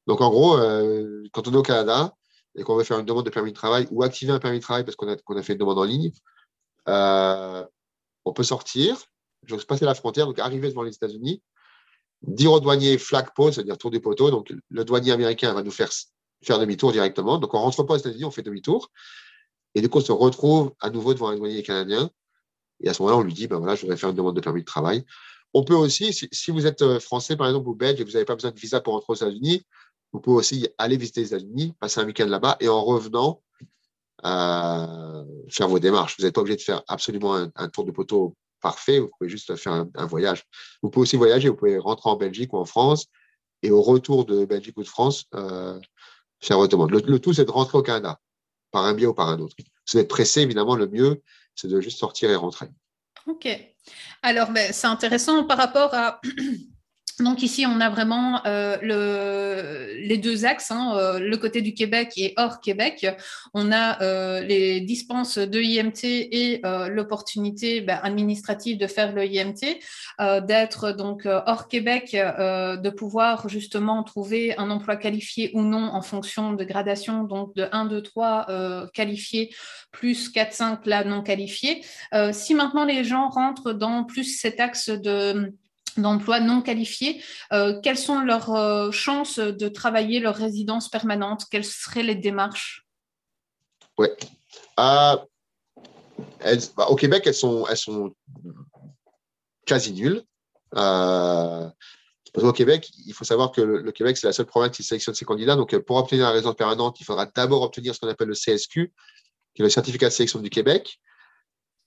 Donc, 0.07 0.21
en 0.21 0.29
gros, 0.29 0.57
quand 1.31 1.47
on 1.47 1.53
est 1.53 1.57
au 1.57 1.63
Canada, 1.63 2.13
et 2.55 2.63
qu'on 2.63 2.75
veut 2.75 2.83
faire 2.83 2.97
une 2.99 3.05
demande 3.05 3.25
de 3.25 3.29
permis 3.29 3.51
de 3.51 3.55
travail 3.55 3.87
ou 3.91 4.01
activer 4.01 4.31
un 4.31 4.39
permis 4.39 4.57
de 4.57 4.63
travail 4.63 4.83
parce 4.83 4.95
qu'on 4.95 5.07
a, 5.07 5.13
a 5.13 5.43
fait 5.43 5.53
une 5.53 5.59
demande 5.59 5.77
en 5.77 5.83
ligne, 5.83 6.11
on 6.87 8.33
peut 8.33 8.43
sortir, 8.43 8.97
je 9.45 9.55
passer 9.55 9.85
la 9.85 9.93
frontière, 9.93 10.25
donc 10.25 10.39
arriver 10.39 10.69
devant 10.69 10.83
les 10.83 10.93
États-Unis, 10.93 11.41
dire 12.21 12.51
au 12.51 12.59
douanier 12.59 12.97
flag 12.97 13.29
pose, 13.35 13.55
c'est-à-dire 13.55 13.77
tour 13.77 13.91
du 13.91 13.99
poteau. 13.99 14.31
Donc, 14.31 14.53
le 14.69 14.85
douanier 14.85 15.11
américain 15.11 15.53
va 15.53 15.63
nous 15.63 15.71
faire 15.71 15.89
faire 16.43 16.59
demi-tour 16.59 16.91
directement. 16.91 17.37
Donc, 17.37 17.53
on 17.53 17.59
rentre 17.59 17.83
pas 17.83 17.95
aux 17.95 17.97
États-Unis, 17.97 18.25
on 18.25 18.31
fait 18.31 18.43
demi-tour. 18.43 18.89
Et 19.75 19.81
du 19.81 19.89
coup, 19.89 19.99
on 19.99 20.01
se 20.01 20.11
retrouve 20.11 20.73
à 20.79 20.89
nouveau 20.89 21.13
devant 21.13 21.29
un 21.29 21.37
douanier 21.37 21.63
canadien. 21.63 22.09
Et 22.81 22.89
à 22.89 22.93
ce 22.93 23.01
moment-là, 23.01 23.19
on 23.19 23.23
lui 23.23 23.33
dit, 23.33 23.47
ben 23.47 23.57
voilà, 23.57 23.75
je 23.75 23.81
voudrais 23.81 23.97
faire 23.97 24.09
une 24.09 24.15
demande 24.15 24.35
de 24.35 24.41
permis 24.41 24.61
de 24.61 24.65
travail. 24.65 25.05
On 25.53 25.63
peut 25.63 25.75
aussi, 25.75 26.13
si, 26.13 26.51
vous 26.51 26.65
êtes 26.65 26.81
euh, 26.81 26.99
français, 26.99 27.35
par 27.35 27.47
exemple, 27.47 27.67
ou 27.67 27.75
belge, 27.75 27.99
et 27.99 28.03
vous 28.03 28.11
n'avez 28.11 28.25
pas 28.25 28.35
besoin 28.35 28.51
de 28.51 28.59
visa 28.59 28.81
pour 28.81 28.93
rentrer 28.93 29.13
aux 29.13 29.15
États-Unis, 29.15 29.63
vous 30.11 30.19
pouvez 30.19 30.37
aussi 30.37 30.67
aller 30.77 30.97
visiter 30.97 31.21
les 31.21 31.27
États-Unis, 31.27 31.73
passer 31.79 31.99
un 31.99 32.05
week-end 32.05 32.27
là-bas 32.27 32.57
et 32.59 32.67
en 32.67 32.83
revenant, 32.83 33.41
euh, 34.25 35.23
faire 35.49 35.67
vos 35.67 35.79
démarches. 35.79 36.17
Vous 36.17 36.25
n'êtes 36.25 36.35
pas 36.35 36.41
obligé 36.41 36.57
de 36.57 36.61
faire 36.61 36.83
absolument 36.87 37.35
un, 37.55 37.69
tour 37.69 37.85
de 37.85 37.91
poteau 37.91 38.35
parfait. 38.61 38.99
Vous 38.99 39.09
pouvez 39.17 39.29
juste 39.29 39.55
faire 39.55 39.73
un, 39.73 40.05
voyage. 40.05 40.43
Vous 40.81 40.89
pouvez 40.89 41.03
aussi 41.03 41.17
voyager. 41.17 41.49
Vous 41.49 41.55
pouvez 41.55 41.77
rentrer 41.77 42.09
en 42.09 42.15
Belgique 42.15 42.53
ou 42.53 42.57
en 42.57 42.65
France 42.65 43.07
et 43.61 43.71
au 43.71 43.81
retour 43.81 44.25
de 44.25 44.45
Belgique 44.45 44.77
ou 44.77 44.83
de 44.83 44.87
France, 44.87 45.25
euh, 45.35 45.79
faire 46.39 46.57
votre 46.57 46.71
demande. 46.71 46.91
Le, 46.91 47.19
tout, 47.19 47.33
c'est 47.33 47.45
de 47.45 47.51
rentrer 47.51 47.77
au 47.77 47.81
Canada 47.81 48.19
par 48.71 48.85
un 48.85 48.93
biais 48.93 49.07
ou 49.07 49.13
par 49.13 49.29
un 49.29 49.39
autre. 49.39 49.55
Si 49.57 49.97
vous 49.97 49.99
êtes 49.99 50.07
pressé, 50.07 50.41
évidemment, 50.41 50.75
le 50.75 50.87
mieux, 50.87 51.21
c'est 51.55 51.67
de 51.67 51.81
juste 51.81 51.99
sortir 51.99 52.29
et 52.29 52.35
rentrer. 52.35 52.67
OK. 53.27 53.47
Alors, 54.21 54.51
ben, 54.51 54.71
c'est 54.71 54.87
intéressant 54.87 55.43
par 55.43 55.57
rapport 55.57 55.93
à 55.93 56.21
donc 57.23 57.43
ici, 57.43 57.65
on 57.65 57.81
a 57.81 57.89
vraiment 57.89 58.45
euh, 58.45 58.77
le, 58.81 60.07
les 60.07 60.17
deux 60.17 60.45
axes, 60.45 60.71
hein, 60.71 60.93
euh, 60.95 61.19
le 61.19 61.37
côté 61.37 61.61
du 61.61 61.73
Québec 61.73 62.13
et 62.17 62.33
hors 62.37 62.61
Québec. 62.61 63.07
On 63.53 63.71
a 63.71 64.01
euh, 64.01 64.41
les 64.41 64.79
dispenses 64.81 65.37
de 65.37 65.61
IMT 65.61 66.03
et 66.03 66.61
l'opportunité 66.89 67.81
ben, 67.81 67.99
administrative 68.03 68.77
de 68.77 68.87
faire 68.87 69.13
le 69.13 69.25
IMT, 69.25 69.79
d'être 70.45 70.91
donc 70.91 71.25
hors 71.25 71.67
Québec, 71.67 72.11
de 72.11 72.89
pouvoir 72.89 73.49
justement 73.49 74.03
trouver 74.03 74.57
un 74.57 74.69
emploi 74.69 74.95
qualifié 74.95 75.51
ou 75.53 75.61
non 75.61 75.89
en 75.93 76.01
fonction 76.01 76.53
de 76.53 76.63
gradation, 76.63 77.23
donc 77.23 77.55
de 77.55 77.67
1, 77.71 77.85
2, 77.85 78.01
3 78.01 78.89
qualifiés 78.93 79.53
plus 79.91 80.29
4, 80.29 80.53
5 80.53 80.85
là 80.85 81.03
non 81.03 81.21
qualifiés. 81.21 81.83
si 82.31 82.53
maintenant 82.53 82.85
les 82.85 83.03
gens 83.03 83.29
rentrent 83.29 83.73
dans 83.73 84.03
plus 84.03 84.39
cet 84.39 84.59
axe 84.59 84.89
de 84.89 85.53
d'emploi 86.01 86.39
non 86.39 86.61
qualifiés, 86.61 87.23
euh, 87.51 87.79
quelles 87.81 87.97
sont 87.97 88.21
leurs 88.21 88.53
euh, 88.55 88.91
chances 88.91 89.39
de 89.39 89.67
travailler 89.67 90.19
leur 90.19 90.35
résidence 90.35 90.89
permanente? 90.89 91.45
Quelles 91.49 91.65
seraient 91.65 92.03
les 92.03 92.15
démarches? 92.15 92.85
Oui. 93.97 94.07
Euh, 94.79 95.17
bah, 96.75 96.87
au 96.89 96.95
Québec, 96.95 97.23
elles 97.25 97.33
sont, 97.33 97.65
elles 97.67 97.77
sont 97.77 98.13
quasi 99.65 99.93
nulles. 99.93 100.23
au 100.75 102.53
Québec, 102.53 102.89
il 103.05 103.13
faut 103.13 103.25
savoir 103.25 103.51
que 103.51 103.61
le, 103.61 103.91
Québec, 103.91 104.17
c'est 104.17 104.27
la 104.27 104.33
seule 104.33 104.45
province 104.45 104.75
qui 104.75 104.83
sélectionne 104.83 105.15
ses 105.15 105.25
candidats. 105.25 105.55
Donc, 105.55 105.77
pour 105.79 105.97
obtenir 105.97 106.25
la 106.25 106.31
résidence 106.31 106.55
permanente, 106.55 106.99
il 106.99 107.03
faudra 107.03 107.25
d'abord 107.25 107.61
obtenir 107.61 107.93
ce 107.93 107.99
qu'on 107.99 108.07
appelle 108.07 108.29
le 108.29 108.35
CSQ, 108.35 108.93
qui 109.53 109.61
est 109.61 109.63
le 109.63 109.69
certificat 109.69 110.07
de 110.07 110.13
sélection 110.13 110.39
du 110.39 110.49
Québec. 110.49 110.99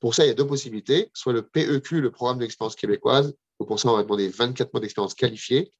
Pour 0.02 0.16
ça, 0.16 0.24
il 0.24 0.28
y 0.28 0.30
a 0.30 0.34
deux 0.34 0.46
possibilités, 0.46 1.10
soit 1.14 1.32
le 1.32 1.42
PEQ, 1.46 2.00
le 2.00 2.10
programme 2.10 2.38
d'expérience 2.38 2.74
québécoise, 2.74 3.36
pour 3.66 3.80
ça, 3.80 3.88
on 3.88 3.96
va 3.96 4.02
demander 4.02 4.28
24 4.28 4.72
mois 4.72 4.80
d'expérience 4.80 5.14
qualifiée. 5.14 5.72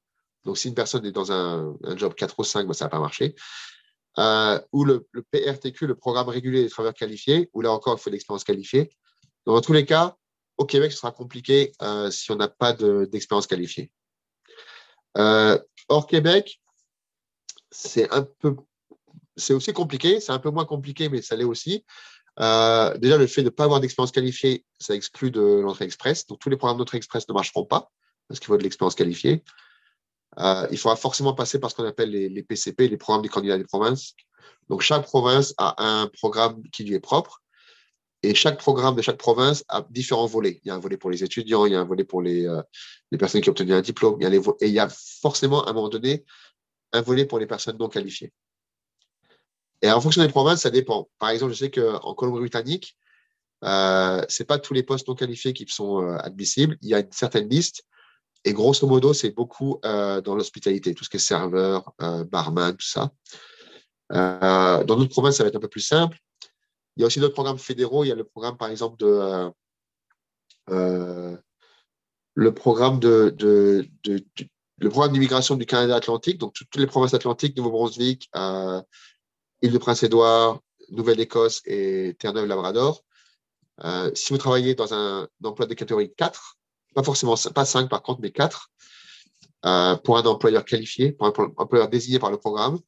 Donc, 0.45 0.57
si 0.57 0.67
une 0.67 0.75
personne 0.75 1.05
est 1.05 1.11
dans 1.11 1.31
un, 1.31 1.77
job 1.95 2.13
4 2.15 2.35
ou 2.37 2.43
5, 2.43 2.67
ben, 2.67 2.73
ça 2.73 2.85
ne 2.85 2.87
va 2.87 2.97
pas 2.97 2.99
marcher. 2.99 3.35
Euh, 4.19 4.59
ou 4.71 4.83
le, 4.83 5.07
PRTQ, 5.31 5.87
le 5.87 5.95
programme 5.95 6.29
régulier 6.29 6.63
des 6.63 6.69
travailleurs 6.69 6.93
qualifiés, 6.93 7.49
où 7.53 7.61
là 7.61 7.71
encore, 7.71 7.97
il 7.97 8.01
faut 8.01 8.09
l'expérience 8.09 8.43
qualifiée. 8.43 8.89
dans 9.45 9.61
tous 9.61 9.73
les 9.73 9.85
cas, 9.85 10.15
au 10.57 10.65
Québec, 10.65 10.91
ce 10.91 10.99
sera 10.99 11.11
compliqué 11.11 11.71
euh, 11.81 12.11
si 12.11 12.31
on 12.31 12.35
n'a 12.35 12.47
pas 12.47 12.73
d'expérience 12.73 13.47
qualifiée. 13.47 13.91
Euh, 15.17 15.57
hors 15.89 16.07
Québec, 16.07 16.61
c'est 17.71 18.11
un 18.11 18.23
peu, 18.23 18.55
c'est 19.35 19.53
aussi 19.53 19.73
compliqué, 19.73 20.19
c'est 20.19 20.31
un 20.31 20.39
peu 20.39 20.51
moins 20.51 20.65
compliqué, 20.65 21.09
mais 21.09 21.21
ça 21.21 21.35
l'est 21.35 21.43
aussi. 21.43 21.83
Euh, 22.39 22.97
déjà, 22.97 23.17
le 23.17 23.27
fait 23.27 23.41
de 23.41 23.47
ne 23.47 23.51
pas 23.51 23.65
avoir 23.65 23.79
d'expérience 23.79 24.11
qualifiée, 24.11 24.65
ça 24.79 24.95
exclut 24.95 25.31
de 25.31 25.41
l'entrée 25.41 25.85
express. 25.85 26.25
Donc, 26.27 26.39
tous 26.39 26.49
les 26.49 26.57
programmes 26.57 26.77
d'entrée 26.77 26.97
express 26.97 27.27
ne 27.27 27.33
marcheront 27.33 27.65
pas 27.65 27.91
parce 28.27 28.39
qu'il 28.39 28.47
faut 28.47 28.57
de 28.57 28.63
l'expérience 28.63 28.95
qualifiée. 28.95 29.43
Euh, 30.39 30.67
il 30.71 30.77
faudra 30.77 30.95
forcément 30.95 31.33
passer 31.33 31.59
par 31.59 31.69
ce 31.69 31.75
qu'on 31.75 31.85
appelle 31.85 32.09
les, 32.09 32.43
PCP, 32.43 32.87
les 32.87 32.97
programmes 32.97 33.21
des 33.21 33.29
candidats 33.29 33.57
des 33.57 33.65
provinces. 33.65 34.13
Donc, 34.69 34.81
chaque 34.81 35.03
province 35.03 35.53
a 35.57 35.75
un 35.83 36.07
programme 36.07 36.63
qui 36.71 36.83
lui 36.83 36.95
est 36.95 36.99
propre. 36.99 37.41
Et 38.25 38.33
chaque 38.33 38.57
programme 38.57 38.95
de 38.95 39.01
chaque 39.01 39.17
province 39.17 39.65
a 39.67 39.85
différents 39.89 40.25
volets. 40.25 40.61
Il 40.63 40.69
y 40.69 40.71
a 40.71 40.75
un 40.75 40.79
volet 40.79 40.95
pour 40.95 41.11
les 41.11 41.23
étudiants, 41.25 41.65
il 41.65 41.73
y 41.73 41.75
a 41.75 41.81
un 41.81 41.85
volet 41.85 42.05
pour 42.05 42.21
les, 42.21 42.47
euh, 42.47 42.61
personnes 43.19 43.41
qui 43.41 43.49
ont 43.49 43.51
obtenu 43.51 43.73
un 43.73 43.81
diplôme, 43.81 44.17
et 44.21 44.67
il 44.67 44.73
y 44.73 44.79
a 44.79 44.87
forcément, 44.89 45.65
à 45.65 45.71
un 45.71 45.73
moment 45.73 45.89
donné, 45.89 46.23
un 46.93 47.01
volet 47.01 47.25
pour 47.25 47.37
les 47.37 47.47
personnes 47.47 47.77
non 47.77 47.89
qualifiées. 47.89 48.31
Et 49.83 49.91
en 49.91 49.99
fonction 49.99 50.23
des 50.23 50.29
provinces, 50.29 50.61
ça 50.61 50.69
dépend. 50.69 51.09
Par 51.19 51.29
exemple, 51.29 51.51
je 51.51 51.57
sais 51.57 51.69
qu'en 51.69 52.13
Colombie-Britannique, 52.15 52.97
euh, 53.65 54.23
ce 54.29 54.41
n'est 54.41 54.47
pas 54.47 54.57
tous 54.57 54.73
les 54.73 54.81
postes 54.81 55.09
non 55.09 55.13
qualifiés 55.13 55.51
qui 55.51 55.65
sont 55.67 56.01
euh, 56.01 56.15
admissibles. 56.19 56.77
Il 56.81 56.87
y 56.87 56.95
a 56.95 56.99
une 56.99 57.11
certaine 57.11 57.49
liste. 57.49 57.83
Et 58.45 58.53
grosso 58.53 58.87
modo, 58.87 59.13
c'est 59.13 59.31
beaucoup 59.31 59.79
euh, 59.83 60.21
dans 60.21 60.35
l'hospitalité, 60.35 60.93
tout 60.95 61.03
ce 61.03 61.09
qui 61.09 61.17
est 61.17 61.19
serveur, 61.19 61.91
euh, 62.01 62.23
barman, 62.23 62.75
tout 62.75 62.87
ça. 62.87 63.11
dans 64.09 64.83
d'autres 64.85 65.09
provinces, 65.09 65.35
ça 65.35 65.43
va 65.43 65.49
être 65.49 65.57
un 65.57 65.61
peu 65.61 65.67
plus 65.67 65.81
simple. 65.81 66.17
Il 66.95 67.01
y 67.01 67.03
a 67.03 67.07
aussi 67.07 67.19
d'autres 67.19 67.33
programmes 67.33 67.59
fédéraux. 67.59 68.05
Il 68.05 68.07
y 68.07 68.11
a 68.11 68.15
le 68.15 68.23
programme, 68.23 68.55
par 68.55 68.69
exemple, 68.69 68.95
de 68.97 69.51
le 72.35 72.53
programme 72.53 72.99
de, 72.99 73.35
de, 73.37 73.85
le 74.77 74.89
programme 74.89 75.11
d'immigration 75.11 75.55
du 75.55 75.65
Canada 75.65 75.95
Atlantique. 75.95 76.37
Donc, 76.37 76.53
toutes 76.53 76.75
les 76.77 76.87
provinces 76.87 77.13
atlantiques, 77.13 77.57
Nouveau-Brunswick, 77.57 78.29
Île-de-Prince-Édouard, 79.63 80.59
Nouvelle-Écosse 80.89 81.61
et 81.65 82.15
Terre-Neuve-Labrador. 82.19 83.03
Euh, 83.83 84.11
si 84.13 84.33
vous 84.33 84.37
travaillez 84.37 84.75
dans 84.75 84.93
un, 84.93 85.27
emploi 85.43 85.65
de 85.65 85.73
catégorie 85.73 86.13
4, 86.15 86.57
pas 86.93 87.01
forcément 87.01 87.35
pas 87.55 87.65
5 87.65 87.89
par 87.89 88.03
contre, 88.03 88.21
mais 88.21 88.31
4, 88.31 88.69
euh, 89.65 89.95
pour 89.95 90.17
un 90.17 90.23
employeur 90.23 90.65
qualifié, 90.65 91.13
pour 91.13 91.27
un 91.27 91.33
employeur 91.57 91.87
désigné 91.87 92.19
par 92.19 92.29
le 92.29 92.37
programme, 92.37 92.79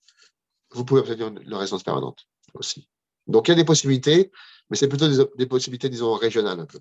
vous 0.72 0.86
pouvez 0.86 1.00
obtenir 1.00 1.28
une, 1.28 1.54
résidence 1.54 1.84
permanente 1.84 2.28
aussi. 2.54 2.90
Donc 3.28 3.48
il 3.48 3.52
y 3.52 3.54
a 3.54 3.56
des 3.56 3.66
possibilités, 3.66 4.32
mais 4.70 4.78
c'est 4.78 4.90
plutôt 4.90 5.08
des, 5.08 5.46
possibilités, 5.48 5.90
disons, 5.90 6.14
régionales 6.14 6.60
un 6.60 6.66
peu. 6.66 6.80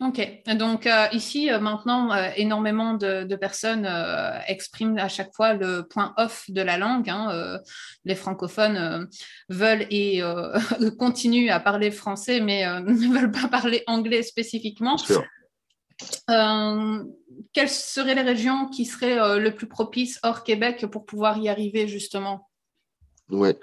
Ok, 0.00 0.42
donc 0.56 0.86
euh, 0.86 1.08
ici 1.12 1.52
euh, 1.52 1.60
maintenant, 1.60 2.10
euh, 2.10 2.30
énormément 2.36 2.94
de, 2.94 3.36
personnes 3.36 3.86
expriment 4.46 4.96
à 4.98 5.08
chaque 5.08 5.34
fois 5.34 5.52
le 5.52 5.82
point 5.82 6.14
off 6.16 6.44
de 6.48 6.62
la 6.62 6.78
langue. 6.78 7.10
Hein, 7.10 7.58
les 8.04 8.14
francophones 8.14 9.08
veulent 9.50 9.86
et 9.90 10.22
continuent 10.98 11.50
à 11.50 11.60
parler 11.60 11.90
français, 11.90 12.40
mais 12.40 12.64
ne 12.80 13.12
veulent 13.12 13.30
pas 13.30 13.48
parler 13.48 13.82
anglais 13.86 14.22
spécifiquement. 14.22 14.96
quelles 16.26 17.68
seraient 17.68 18.14
les 18.14 18.22
régions 18.22 18.68
qui 18.68 18.86
seraient 18.86 19.38
le 19.38 19.54
plus 19.54 19.68
propices 19.68 20.18
hors 20.22 20.44
Québec 20.44 20.86
pour 20.90 21.04
pouvoir 21.04 21.36
y 21.38 21.48
arriver 21.50 21.88
justement? 21.88 22.48
Ouais 23.28 23.56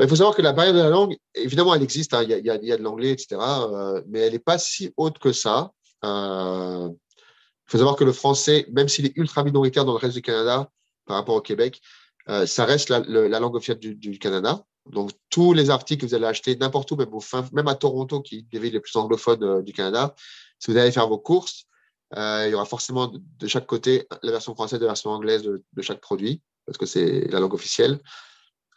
il 0.00 0.08
faut 0.08 0.16
savoir 0.16 0.34
que 0.34 0.42
la 0.42 0.52
barrière 0.52 0.74
de 0.74 0.80
la 0.80 0.90
langue, 0.90 1.16
évidemment, 1.34 1.74
elle 1.74 1.82
existe. 1.82 2.14
Hein, 2.14 2.22
il, 2.22 2.30
y 2.30 2.50
a, 2.50 2.76
de 2.76 2.82
l'anglais, 2.82 3.10
etc. 3.10 3.36
Euh, 3.40 4.02
mais 4.08 4.20
elle 4.20 4.32
n'est 4.32 4.38
pas 4.38 4.58
si 4.58 4.92
haute 4.96 5.18
que 5.18 5.32
ça. 5.32 5.72
Euh, 6.04 6.88
il 6.88 7.70
faut 7.70 7.78
savoir 7.78 7.96
que 7.96 8.04
le 8.04 8.12
français, 8.12 8.66
même 8.72 8.88
s'il 8.88 9.06
est 9.06 9.16
ultra 9.16 9.42
minoritaire 9.44 9.84
dans 9.84 9.92
le 9.92 9.98
reste 9.98 10.14
du 10.14 10.22
Canada 10.22 10.70
par 11.04 11.16
rapport 11.16 11.34
au 11.34 11.40
Québec, 11.40 11.80
euh, 12.28 12.46
ça 12.46 12.64
reste 12.64 12.90
la, 12.90 13.00
langue 13.00 13.54
officielle 13.54 13.78
du, 13.78 14.18
Canada. 14.18 14.64
Donc, 14.86 15.10
tous 15.30 15.52
les 15.52 15.70
articles 15.70 16.02
que 16.02 16.08
vous 16.08 16.14
allez 16.14 16.26
acheter 16.26 16.56
n'importe 16.56 16.90
où, 16.92 16.96
même, 16.96 17.12
au 17.12 17.22
même 17.52 17.68
à 17.68 17.74
Toronto, 17.74 18.20
qui 18.20 18.36
est 18.36 18.38
une 18.40 18.48
des 18.48 18.58
villes 18.58 18.72
les 18.72 18.80
plus 18.80 18.94
anglophones 18.96 19.62
du 19.62 19.72
Canada, 19.72 20.14
si 20.58 20.70
vous 20.70 20.76
allez 20.76 20.92
faire 20.92 21.08
vos 21.08 21.18
courses, 21.18 21.66
il 22.14 22.48
y 22.50 22.54
aura 22.54 22.64
forcément 22.64 23.12
de 23.12 23.46
chaque 23.48 23.66
côté 23.66 24.06
la 24.22 24.30
version 24.30 24.54
française 24.54 24.78
et 24.78 24.82
la 24.82 24.88
version 24.88 25.10
anglaise 25.10 25.42
de, 25.42 25.82
chaque 25.82 26.00
produit, 26.00 26.40
parce 26.66 26.78
que 26.78 26.86
c'est 26.86 27.26
la 27.30 27.40
langue 27.40 27.54
officielle. 27.54 28.00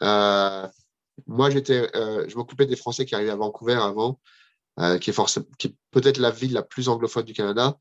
Euh, 0.02 0.66
moi, 1.26 1.50
j'étais, 1.50 1.90
euh, 1.96 2.28
je 2.28 2.36
m'occupais 2.36 2.66
des 2.66 2.76
Français 2.76 3.04
qui 3.04 3.14
arrivaient 3.14 3.30
à 3.30 3.36
Vancouver 3.36 3.74
avant, 3.74 4.20
euh, 4.78 4.98
qui 4.98 5.10
est, 5.10 5.56
qui 5.58 5.76
peut-être 5.90 6.18
la 6.18 6.30
ville 6.30 6.52
la 6.52 6.62
plus 6.62 6.88
anglophone 6.88 7.24
du 7.24 7.32
Canada. 7.32 7.78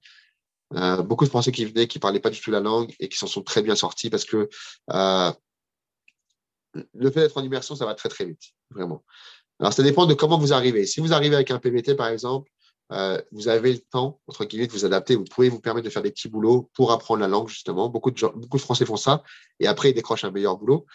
Euh, 0.75 1.01
beaucoup 1.01 1.25
de 1.25 1.29
Français 1.29 1.51
qui 1.51 1.65
venaient, 1.65 1.88
qui 1.88 2.00
parlaient 2.00 2.19
pas 2.19 2.29
du 2.29 2.39
tout 2.39 2.51
la 2.51 2.60
langue 2.60 2.93
et 3.00 3.10
qui 3.10 3.17
s'en 3.17 3.27
sont 3.27 3.41
très 3.41 3.63
bien 3.63 3.75
sortis 3.75 4.12
parce 4.12 4.24
que 4.25 4.48
le 6.93 7.10
fait 7.10 7.22
d'être 7.22 7.38
en 7.38 7.43
immersion, 7.43 7.75
ça 7.75 7.86
va 7.86 7.96
très 7.96 8.10
très 8.10 8.25
vite, 8.25 8.43
vraiment. 8.69 9.03
Alors, 9.60 9.74
ça 9.74 9.81
dépend 9.81 10.05
de 10.05 10.13
comment 10.13 10.38
vous 10.38 10.53
arrivez. 10.53 10.86
Si 10.86 11.00
vous 11.00 11.12
arrivez 11.13 11.36
avec 11.36 11.50
un 11.50 11.58
PVT, 11.58 11.96
par 11.96 12.08
exemple, 12.08 12.50
vous 13.31 13.48
avez 13.48 13.74
le 13.74 13.79
temps, 13.79 14.22
entre 14.27 14.46
guillemets, 14.46 14.67
de 14.67 14.72
vous 14.72 14.86
adapter. 14.86 15.15
Vous 15.15 15.25
pouvez 15.25 15.50
vous 15.50 15.60
permettre 15.60 15.86
de 15.86 15.89
faire 15.89 16.03
des 16.03 16.12
petits 16.12 16.29
boulots 16.29 16.69
pour 16.75 16.91
apprendre 16.91 17.22
la 17.22 17.27
langue, 17.27 17.50
justement. 17.50 17.89
Beaucoup 17.89 18.12
de, 18.12 18.58
Français 18.58 18.86
font 18.86 18.98
ça 18.98 19.24
et 19.60 19.65
après, 19.65 19.89
ils 19.89 19.96
décrochent 19.96 20.24
un 20.24 20.31
meilleur 20.31 20.58
boulot. 20.58 20.86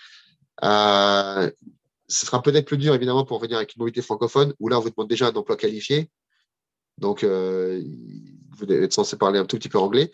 Ce 2.09 2.27
sera 2.27 2.43
peut-être 2.43 2.67
plus 2.67 2.77
dur, 2.77 2.95
évidemment, 2.95 3.25
pour 3.25 3.39
venir 3.39 3.57
avec 3.57 3.75
une 3.75 3.81
mobilité 3.81 4.03
francophone, 4.03 4.55
où 4.61 4.69
là, 4.69 4.79
on 4.79 4.81
vous 4.81 4.91
demande 4.91 5.09
déjà 5.09 5.29
un 5.29 5.33
emploi 5.33 5.57
qualifié. 5.57 6.11
Donc, 6.99 7.25
euh, 7.25 7.83
vous 8.51 8.71
êtes 8.71 8.93
censé 8.93 9.17
parler 9.17 9.39
un 9.39 9.47
tout 9.47 9.57
petit 9.57 9.69
peu 9.69 9.79
anglais. 9.79 10.11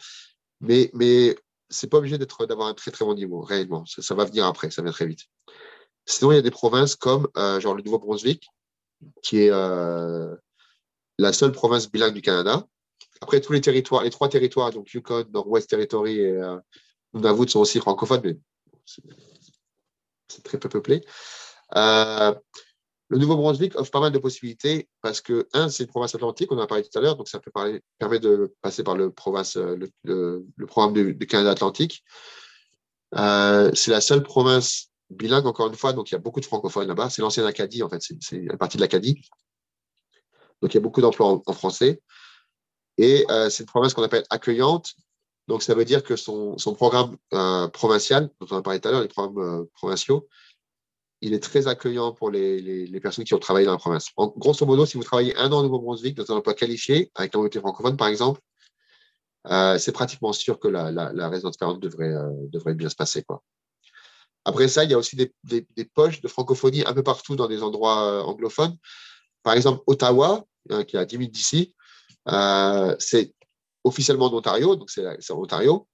Mais, 0.61 0.91
mais 0.95 1.37
ce 1.69 1.87
n'est 1.87 1.91
pas 1.91 1.99
obligé 1.99 2.17
d'avoir 2.19 2.69
un 2.69 2.75
très, 2.75 2.91
très 2.91 3.05
bon 3.05 3.15
niveau, 3.15 3.41
réellement. 3.41 3.85
Ça, 3.87 4.15
va 4.15 4.25
venir 4.25 4.47
après, 4.47 4.71
ça 4.71 4.83
vient 4.83 4.93
très 4.93 5.07
vite. 5.07 5.27
Sinon, 6.07 6.33
il 6.33 6.37
y 6.37 6.39
a 6.39 6.43
des 6.43 6.51
provinces 6.51 6.97
comme 6.97 7.29
euh, 7.37 7.61
genre 7.61 7.75
le 7.75 7.83
Nouveau-Brunswick, 7.83 8.47
qui 9.23 9.43
est 9.43 9.51
euh, 9.51 10.35
la 11.19 11.33
seule 11.33 11.53
province 11.53 11.91
bilingue 11.91 12.15
du 12.15 12.23
Canada. 12.23 12.67
Après, 13.21 13.41
tous 13.41 13.53
les 13.53 13.61
territoires, 13.61 14.03
les 14.03 14.11
trois 14.11 14.29
territoires, 14.29 14.71
donc 14.71 14.93
Yukon, 14.93 15.27
Nord-Ouest 15.33 15.69
Territory 15.69 16.21
et 16.21 16.41
Nunavut 17.13 17.49
sont 17.49 17.61
aussi 17.61 17.79
francophones, 17.79 18.23
mais 18.25 18.39
c'est 20.27 20.43
très 20.43 20.59
peu 20.59 20.69
peuplé. 20.69 21.05
Euh, 21.77 22.35
le 23.09 23.19
Nouveau-Brunswick 23.19 23.77
offre 23.77 23.91
pas 23.91 24.01
mal 24.01 24.13
de 24.13 24.19
possibilités 24.19 24.89
parce 25.03 25.21
que, 25.21 25.49
un, 25.53 25.69
c'est 25.69 25.85
une 25.85 25.89
province 25.89 26.15
atlantique, 26.15 26.51
on 26.53 26.59
en 26.59 26.63
a 26.63 26.67
parlé 26.67 26.85
tout 26.85 26.97
à 26.97 27.03
l'heure, 27.03 27.17
donc 27.17 27.29
ça 27.29 27.41
permet 27.99 28.21
de 28.21 28.55
passer 28.63 28.85
par 28.85 28.97
le, 28.97 29.13
euh, 30.07 30.47
programme 30.69 30.93
du, 30.93 31.27
Canada 31.27 31.51
Atlantique. 31.51 32.05
Euh, 33.17 33.71
c'est 33.75 33.91
la 33.91 34.01
seule 34.01 34.23
province 34.23 34.91
bilingue, 35.11 35.47
encore 35.47 35.67
une 35.67 35.75
fois, 35.75 35.93
donc 35.93 36.11
il 36.11 36.15
y 36.15 36.17
a 36.17 36.21
beaucoup 36.21 36.41
de 36.41 36.45
francophones 36.45 36.87
là-bas. 36.87 37.11
C'est 37.11 37.21
l'ancienne 37.21 37.47
Acadie, 37.47 37.83
en 37.83 37.89
fait, 37.89 38.01
c'est 38.01 38.37
une 38.37 38.57
partie 38.57 38.77
de 38.77 38.83
l'Acadie. 38.83 39.21
Donc 40.63 40.73
il 40.73 40.77
y 40.77 40.79
a 40.79 40.81
beaucoup 40.81 41.01
d'emplois 41.01 41.43
en, 41.45 41.53
français. 41.53 42.01
Et 42.97 43.25
c'est 43.49 43.61
une 43.61 43.67
province 43.67 43.95
qu'on 43.95 44.03
appelle 44.03 44.25
accueillante. 44.31 44.93
Donc 45.49 45.65
ça 45.65 45.75
veut 45.75 45.85
dire 45.85 46.05
que 46.05 46.15
son, 46.15 46.59
son 46.59 46.75
programme 46.75 47.17
provincial, 47.73 48.31
dont 48.41 48.47
on 48.53 48.59
a 48.59 48.63
parlé 48.63 48.79
tout 48.79 48.87
à 48.87 48.93
l'heure, 48.93 49.01
les 49.01 49.09
programmes 49.09 49.67
provinciaux, 49.73 50.29
il 51.23 51.35
est 51.35 51.41
très 51.41 51.69
accueillant 51.69 52.13
pour 52.13 52.31
les, 52.31 53.01
personnes 53.01 53.25
qui 53.25 53.35
ont 53.35 53.39
travaillé 53.39 53.67
dans 53.67 53.73
la 53.73 53.79
province. 53.79 54.09
En, 54.17 54.29
grosso 54.29 54.65
modo, 54.65 54.87
si 54.87 54.97
vous 54.97 55.05
travaillez 55.05 55.37
un 55.37 55.53
an 55.53 55.61
au 55.61 55.63
Nouveau-Brunswick 55.63 56.17
dans 56.17 56.33
un 56.33 56.37
emploi 56.37 56.55
qualifié, 56.55 57.11
avec 57.15 57.35
la 57.35 57.39
mobilité 57.39 57.61
francophone 57.61 57.97
par 57.97 58.09
exemple, 58.09 58.41
euh, 59.47 59.79
c'est 59.79 59.93
pratiquement 59.93 60.33
sûr 60.33 60.59
que 60.59 60.69
la, 60.69 61.29
résidence 61.29 61.57
permanente 61.57 61.83
devrait, 61.83 62.13
euh, 62.13 62.31
devrait 62.49 62.75
bien 62.75 62.89
se 62.89 62.97
passer. 62.97 63.25
Après 64.45 64.69
ça, 64.69 64.85
il 64.85 64.91
y 64.91 64.95
a 64.95 64.99
aussi 64.99 65.17
des, 65.17 65.85
poches 65.95 66.21
de 66.21 66.29
francophonie 66.29 66.85
un 66.87 66.95
peu 66.95 67.03
partout 67.03 67.37
dans 67.37 67.49
des 67.49 67.63
endroits 67.63 68.03
euh, 68.03 68.23
anglophones. 68.23 68.77
Par 69.43 69.55
exemple, 69.55 69.83
Ottawa, 69.87 70.45
qui 70.87 70.97
est 70.97 71.01
à 71.01 71.05
10 71.05 71.19
minutes 71.19 71.35
d'ici, 71.35 71.75
c'est 72.99 73.35
officiellement 73.85 74.27
en 74.27 74.35
Ontario, 74.35 74.77
donc 74.77 74.91
c'est 74.91 75.31
en 75.31 75.39
Ontario, 75.39 75.89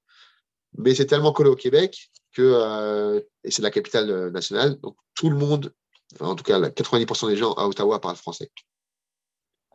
mais 0.76 0.94
c'est 0.94 1.06
tellement 1.06 1.32
collé 1.32 1.48
au 1.48 1.54
Québec 1.54 2.10
que, 2.36 2.42
euh, 2.42 3.20
et 3.44 3.50
c'est 3.50 3.62
la 3.62 3.70
capitale 3.70 4.10
euh, 4.10 4.30
nationale, 4.30 4.78
donc 4.82 4.96
tout 5.14 5.30
le 5.30 5.36
monde, 5.36 5.72
en 6.20 6.34
tout 6.34 6.44
cas 6.44 6.58
90% 6.60 7.28
des 7.28 7.36
gens 7.36 7.52
à 7.54 7.66
Ottawa 7.66 8.00
parlent 8.00 8.16
français. 8.16 8.50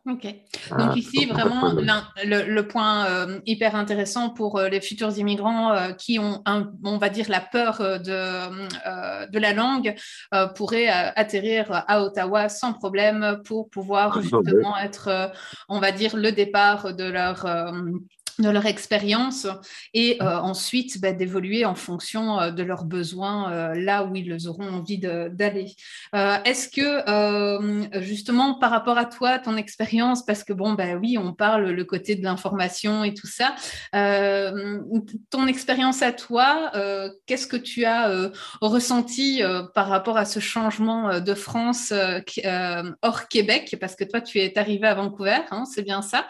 Ok. 0.08 0.26
Ah, 0.72 0.78
donc 0.78 0.96
ici, 0.96 1.28
vraiment, 1.28 1.74
le, 1.74 2.62
point 2.62 3.06
euh, 3.06 3.40
hyper 3.46 3.76
intéressant 3.76 4.32
pour 4.32 4.60
les 4.60 4.82
futurs 4.82 5.16
immigrants 5.20 5.94
qui 5.96 6.18
ont, 6.18 6.44
on 6.84 6.98
va 6.98 7.10
dire, 7.10 7.30
la 7.30 7.40
peur 7.40 7.78
de, 7.80 9.28
de 9.32 9.40
la 9.40 9.54
langue 9.54 9.94
pourraient 10.56 10.88
atterrir 10.88 11.68
à 11.88 12.02
Ottawa 12.02 12.50
sans 12.50 12.74
problème 12.74 13.42
pour 13.46 13.70
pouvoir 13.70 14.20
justement 14.24 14.76
être, 14.76 15.32
on 15.70 15.80
va 15.80 15.92
dire, 15.92 16.18
le 16.18 16.32
départ 16.32 16.96
de 16.96 17.04
leur 17.04 17.46
de 18.40 18.50
leur 18.50 18.66
expérience 18.66 19.48
et 19.94 20.18
euh, 20.22 20.38
ensuite 20.38 21.02
bah, 21.02 21.14
d'évoluer 21.14 21.66
en 21.66 21.76
fonction 21.76 22.40
euh, 22.40 22.52
de 22.52 22.64
leurs 22.64 22.86
besoins 22.86 23.52
euh, 23.52 23.76
là 23.76 24.04
où 24.04 24.16
ils 24.16 24.48
auront 24.48 24.68
envie 24.68 24.98
d'aller. 24.98 25.76
Est-ce 26.14 26.70
que 26.70 28.02
justement 28.02 28.56
par 28.56 28.72
rapport 28.72 28.98
à 28.98 29.06
toi, 29.06 29.40
ton 29.40 29.58
expérience, 29.58 30.26
parce 30.26 30.44
que 30.44 30.54
bon, 30.54 30.74
ben 30.74 30.98
oui, 30.98 31.18
on 31.18 31.34
parle 31.34 31.70
le 31.70 31.84
côté 31.86 32.16
de 32.16 32.24
l'information 32.24 33.04
et 33.04 33.14
tout 33.14 33.28
ça, 33.28 33.56
ton 35.30 35.48
expérience 35.48 36.02
à 36.02 36.12
toi, 36.12 36.72
qu'est-ce 37.26 37.48
que 37.48 37.58
tu 37.58 37.86
as 37.86 38.32
ressenti 38.62 39.42
par 39.74 39.88
rapport 39.88 40.18
à 40.18 40.26
ce 40.26 40.40
changement 40.40 41.20
de 41.20 41.34
France 41.34 41.94
hors 43.02 43.28
Québec, 43.28 43.78
parce 43.80 43.96
que 43.96 44.04
toi, 44.04 44.22
tu 44.22 44.40
es 44.40 44.58
arrivé 44.58 44.88
à 44.88 44.96
Vancouver, 44.96 45.40
hein, 45.52 45.66
c'est 45.66 45.84
bien 45.84 46.02
ça. 46.02 46.28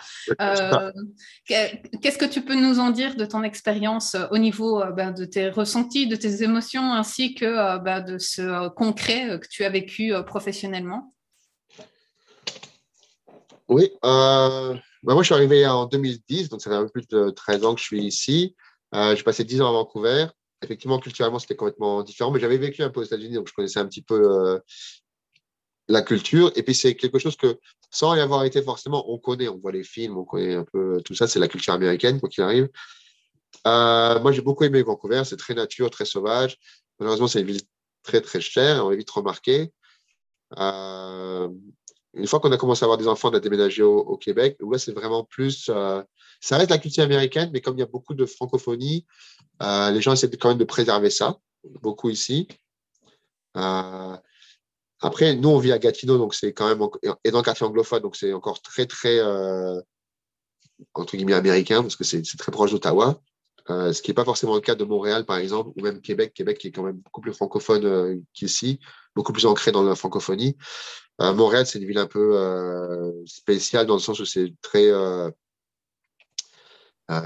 Qu'est-ce 2.00 2.18
que 2.18 2.26
tu 2.26 2.42
peux 2.42 2.56
nous 2.56 2.80
en 2.80 2.90
dire 2.92 3.16
de 3.16 3.26
ton 3.26 3.44
expérience 3.44 4.16
euh, 4.16 4.26
au 4.32 4.38
niveau 4.38 4.82
euh, 4.82 4.92
ben, 4.92 5.12
de 5.12 5.26
tes 5.26 5.50
ressentis, 5.50 6.08
de 6.08 6.16
tes 6.16 6.42
émotions, 6.44 6.94
ainsi 6.94 7.36
que 7.36 7.46
euh, 7.46 7.80
ben, 7.80 8.00
de 8.00 8.18
ce 8.18 8.70
concret 8.70 9.40
que 9.40 9.48
tu 9.50 9.66
as 9.66 9.70
vécu 9.70 10.14
professionnellement? 10.26 11.14
Oui, 13.68 13.92
ben, 14.02 14.80
moi 15.04 15.22
je 15.22 15.26
suis 15.26 15.34
arrivé 15.34 15.68
en 15.68 15.86
2010, 15.86 16.50
donc 16.50 16.62
ça 16.62 16.70
fait 16.70 16.76
un 16.76 16.84
peu 16.84 16.90
plus 16.90 17.08
de 17.08 17.30
13 17.30 17.66
ans 17.66 17.74
que 17.74 17.82
je 17.82 17.86
suis 17.86 18.04
ici. 18.04 18.56
j'ai 18.94 19.24
passé 19.24 19.44
10 19.44 19.62
ans 19.62 19.70
à 19.70 19.72
Vancouver. 19.72 20.28
Effectivement, 20.64 21.00
culturellement, 21.00 21.40
c'était 21.40 21.56
complètement 21.56 22.04
différent, 22.04 22.32
mais 22.32 22.40
j'avais 22.40 22.58
vécu 22.58 22.84
un 22.84 22.90
peu 22.90 23.00
aux 23.00 23.04
États-Unis, 23.04 23.36
donc 23.36 23.48
je 23.48 23.54
connaissais 23.54 23.80
un 23.80 23.88
petit 23.88 24.02
peu 24.02 24.60
la 25.92 26.02
culture. 26.02 26.52
Et 26.56 26.64
puis, 26.64 26.74
c'est 26.74 26.96
quelque 26.96 27.20
chose 27.20 27.36
que, 27.36 27.60
sans 27.90 28.16
y 28.16 28.20
avoir 28.20 28.44
été 28.44 28.62
forcément, 28.62 29.12
on 29.12 29.18
connaît. 29.18 29.48
On 29.48 29.58
voit 29.58 29.72
les 29.72 29.84
films, 29.84 30.18
on 30.18 30.26
connaît 30.26 30.56
un 30.56 30.66
peu 30.66 31.02
tout 31.04 31.14
ça. 31.14 31.28
C'est 31.28 31.40
la 31.40 31.48
culture 31.48 31.74
américaine, 31.74 32.20
quoi 32.20 32.30
qu'il 32.30 32.44
arrive. 32.44 32.70
Euh, 33.68 34.20
moi, 34.20 34.32
j'ai 34.32 34.42
beaucoup 34.42 34.64
aimé 34.64 34.82
Vancouver. 34.82 35.24
C'est 35.26 35.38
très 35.38 35.54
nature, 35.54 35.90
très 35.90 36.06
sauvage. 36.06 36.58
Malheureusement, 37.00 37.28
c'est 37.28 37.42
une 37.42 37.48
ville 37.48 37.62
très, 38.04 38.22
très 38.22 38.42
chère. 38.42 38.86
On 38.86 38.90
l'a 38.90 38.96
vite 38.96 39.10
remarqué. 39.10 39.72
Euh, 40.58 41.50
une 42.14 42.28
fois 42.28 42.40
qu'on 42.40 42.52
a 42.52 42.58
commencé 42.58 42.84
à 42.84 42.86
avoir 42.86 42.98
des 42.98 43.08
enfants, 43.08 43.30
on 43.32 43.36
a 43.36 43.40
déménagé 43.40 43.84
au, 43.84 44.18
Québec. 44.18 44.58
Là, 44.60 44.78
c'est 44.78 44.94
vraiment 44.94 45.24
plus. 45.24 45.70
Euh, 45.70 46.02
ça 46.40 46.58
reste 46.58 46.72
la 46.72 46.78
culture 46.78 47.04
américaine, 47.04 47.52
mais 47.54 47.62
comme 47.62 47.78
il 47.78 47.82
y 47.82 47.84
a 47.84 47.88
beaucoup 47.88 48.14
de 48.14 48.26
francophonie, 48.26 49.06
les 49.62 50.02
gens 50.02 50.14
essaient 50.14 50.30
quand 50.30 50.50
même 50.50 50.58
de 50.58 50.64
préserver 50.64 51.10
ça. 51.10 51.38
Beaucoup 51.82 52.10
ici. 52.10 52.48
Après, 55.02 55.36
nous, 55.36 55.50
on 55.50 55.58
vit 55.58 55.72
à 55.72 55.80
Gatineau, 55.80 56.18
donc 56.18 56.36
c'est 56.36 56.54
quand 56.54 56.68
même, 56.68 56.88
et 57.24 57.32
dans 57.32 57.40
le 57.40 57.44
quartier 57.44 57.66
anglophone, 57.66 58.02
donc 58.02 58.16
c'est 58.16 58.34
encore 58.34 58.62
très, 58.62 58.86
très, 58.86 59.20
euh, 59.20 59.82
entre 60.94 61.18
guillemets, 61.18 61.34
américain, 61.34 61.82
parce 61.82 61.96
que 61.96 62.04
c'est 62.04 62.22
très 62.38 62.52
proche 62.52 62.72
d'Ottawa. 62.72 63.20
Euh, 63.70 63.94
ce 63.94 64.02
qui 64.02 64.10
n'est 64.10 64.16
pas 64.16 64.26
forcément 64.26 64.56
le 64.56 64.62
cas 64.62 64.76
de 64.76 64.84
Montréal, 64.84 65.26
par 65.26 65.38
exemple, 65.38 65.72
ou 65.76 65.84
même 65.84 66.02
Québec. 66.02 66.34
Québec 66.34 66.58
qui 66.58 66.68
est 66.68 66.72
quand 66.72 66.84
même 66.84 66.98
beaucoup 66.98 67.22
plus 67.22 67.34
francophone 67.34 67.86
euh, 67.86 68.18
qu'ici, 68.34 68.80
beaucoup 69.16 69.34
plus 69.34 69.46
ancré 69.46 69.72
dans 69.72 69.84
la 69.84 69.96
francophonie. 69.96 70.58
Montréal, 71.20 71.68
c'est 71.68 71.78
une 71.78 71.86
ville 71.86 72.00
un 72.00 72.08
peu 72.08 73.14
spéciale 73.28 73.86
dans 73.86 73.94
le 73.94 74.00
sens 74.00 74.20
où 74.20 74.26
c'est 74.26 74.56
très 74.64 74.90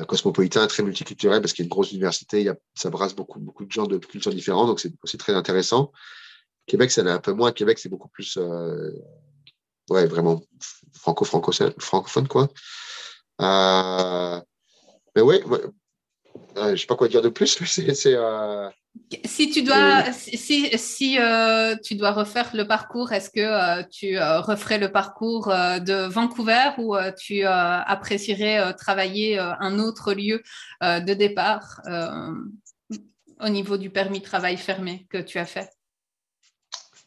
cosmopolitain, 0.06 0.68
très 0.68 0.84
multiculturel, 0.84 1.40
parce 1.40 1.54
qu'il 1.54 1.64
y 1.64 1.66
a 1.66 1.68
une 1.68 1.72
grosse 1.72 1.94
université, 1.94 2.42
il 2.42 2.46
y 2.46 2.50
a, 2.50 2.58
ça 2.74 2.90
brasse 2.90 3.16
beaucoup, 3.16 3.40
beaucoup 3.40 3.64
de 3.64 3.72
gens 3.72 3.88
de 3.88 3.98
cultures 3.98 4.34
différentes, 4.34 4.68
donc 4.68 4.82
c'est 4.82 4.92
aussi 5.02 5.18
très 5.18 5.34
intéressant. 5.34 5.94
Québec, 6.68 6.92
c'est 6.92 7.08
un 7.08 7.20
peu 7.20 7.34
moins. 7.34 7.52
Québec, 7.52 7.80
c'est 7.80 7.90
beaucoup 7.90 8.10
plus, 8.10 8.38
euh, 8.38 8.92
ouais, 9.90 10.06
vraiment 10.08 10.42
franco-francophone, 10.94 12.28
quoi. 12.28 12.50
Euh, 13.42 14.42
mais 15.16 15.22
ouais, 15.22 15.44
ouais 15.44 15.62
euh, 16.58 16.76
je 16.76 16.82
sais 16.82 16.88
pas 16.88 16.96
quoi 16.96 17.08
dire 17.08 17.22
de 17.22 17.30
plus. 17.30 17.58
C'est, 17.66 18.18
Si 19.26 19.50
tu 19.52 19.62
dois, 19.62 20.12
si, 20.14 20.78
si 20.78 21.18
tu 21.84 21.96
dois 21.96 22.12
refaire 22.12 22.50
le 22.56 22.66
parcours, 22.66 23.12
est-ce 23.12 23.30
que 23.30 23.84
tu 23.90 24.18
referais 24.20 24.80
le 24.80 24.92
parcours 24.92 25.48
de 25.48 26.08
Vancouver 26.08 26.72
ou 26.78 26.96
tu 27.18 27.44
apprécierais 27.44 28.74
travailler 28.74 29.38
un 29.38 29.80
autre 29.80 30.14
lieu 30.14 30.42
de 30.82 31.14
départ 31.14 31.82
au 33.42 33.50
niveau 33.50 33.78
du 33.78 33.90
permis 33.90 34.20
de 34.20 34.26
travail 34.26 34.58
fermé 34.58 35.06
que 35.10 35.18
tu 35.18 35.38
as 35.40 35.46
fait? 35.46 35.70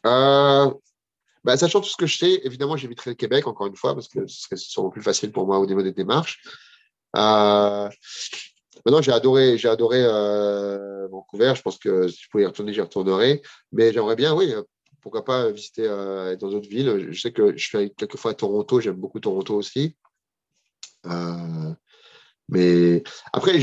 Euh, 0.05 0.71
bah, 1.43 1.57
sachant 1.57 1.81
tout 1.81 1.89
ce 1.89 1.97
que 1.97 2.05
je 2.05 2.17
sais, 2.17 2.41
évidemment, 2.43 2.77
j'éviterai 2.77 3.11
le 3.11 3.15
Québec, 3.15 3.47
encore 3.47 3.67
une 3.67 3.75
fois, 3.75 3.93
parce 3.93 4.07
que 4.07 4.27
ce 4.27 4.41
serait 4.41 4.57
sûrement 4.57 4.89
plus 4.89 5.01
facile 5.01 5.31
pour 5.31 5.45
moi 5.45 5.59
au 5.59 5.65
niveau 5.65 5.81
des 5.81 5.93
démarches. 5.93 6.41
Euh, 7.15 7.89
maintenant, 8.85 9.01
j'ai 9.01 9.11
adoré, 9.11 9.57
j'ai 9.57 9.69
adoré 9.69 10.01
euh, 10.03 11.07
Vancouver. 11.07 11.53
Je 11.55 11.61
pense 11.61 11.77
que 11.77 12.07
si 12.07 12.23
je 12.23 12.29
pouvais 12.29 12.43
y 12.43 12.45
retourner, 12.45 12.73
j'y 12.73 12.81
retournerai. 12.81 13.41
Mais 13.71 13.93
j'aimerais 13.93 14.15
bien, 14.15 14.35
oui, 14.35 14.53
pourquoi 15.01 15.23
pas 15.23 15.49
visiter 15.51 15.87
euh, 15.87 16.35
dans 16.35 16.49
d'autres 16.49 16.69
villes. 16.69 17.07
Je 17.11 17.19
sais 17.19 17.31
que 17.31 17.55
je 17.57 17.65
suis 17.65 17.93
quelques 17.95 18.17
fois 18.17 18.31
à 18.31 18.33
Toronto. 18.33 18.81
J'aime 18.81 18.95
beaucoup 18.95 19.19
Toronto 19.19 19.55
aussi. 19.55 19.95
Euh, 21.05 21.73
mais 22.49 23.03
après, 23.31 23.59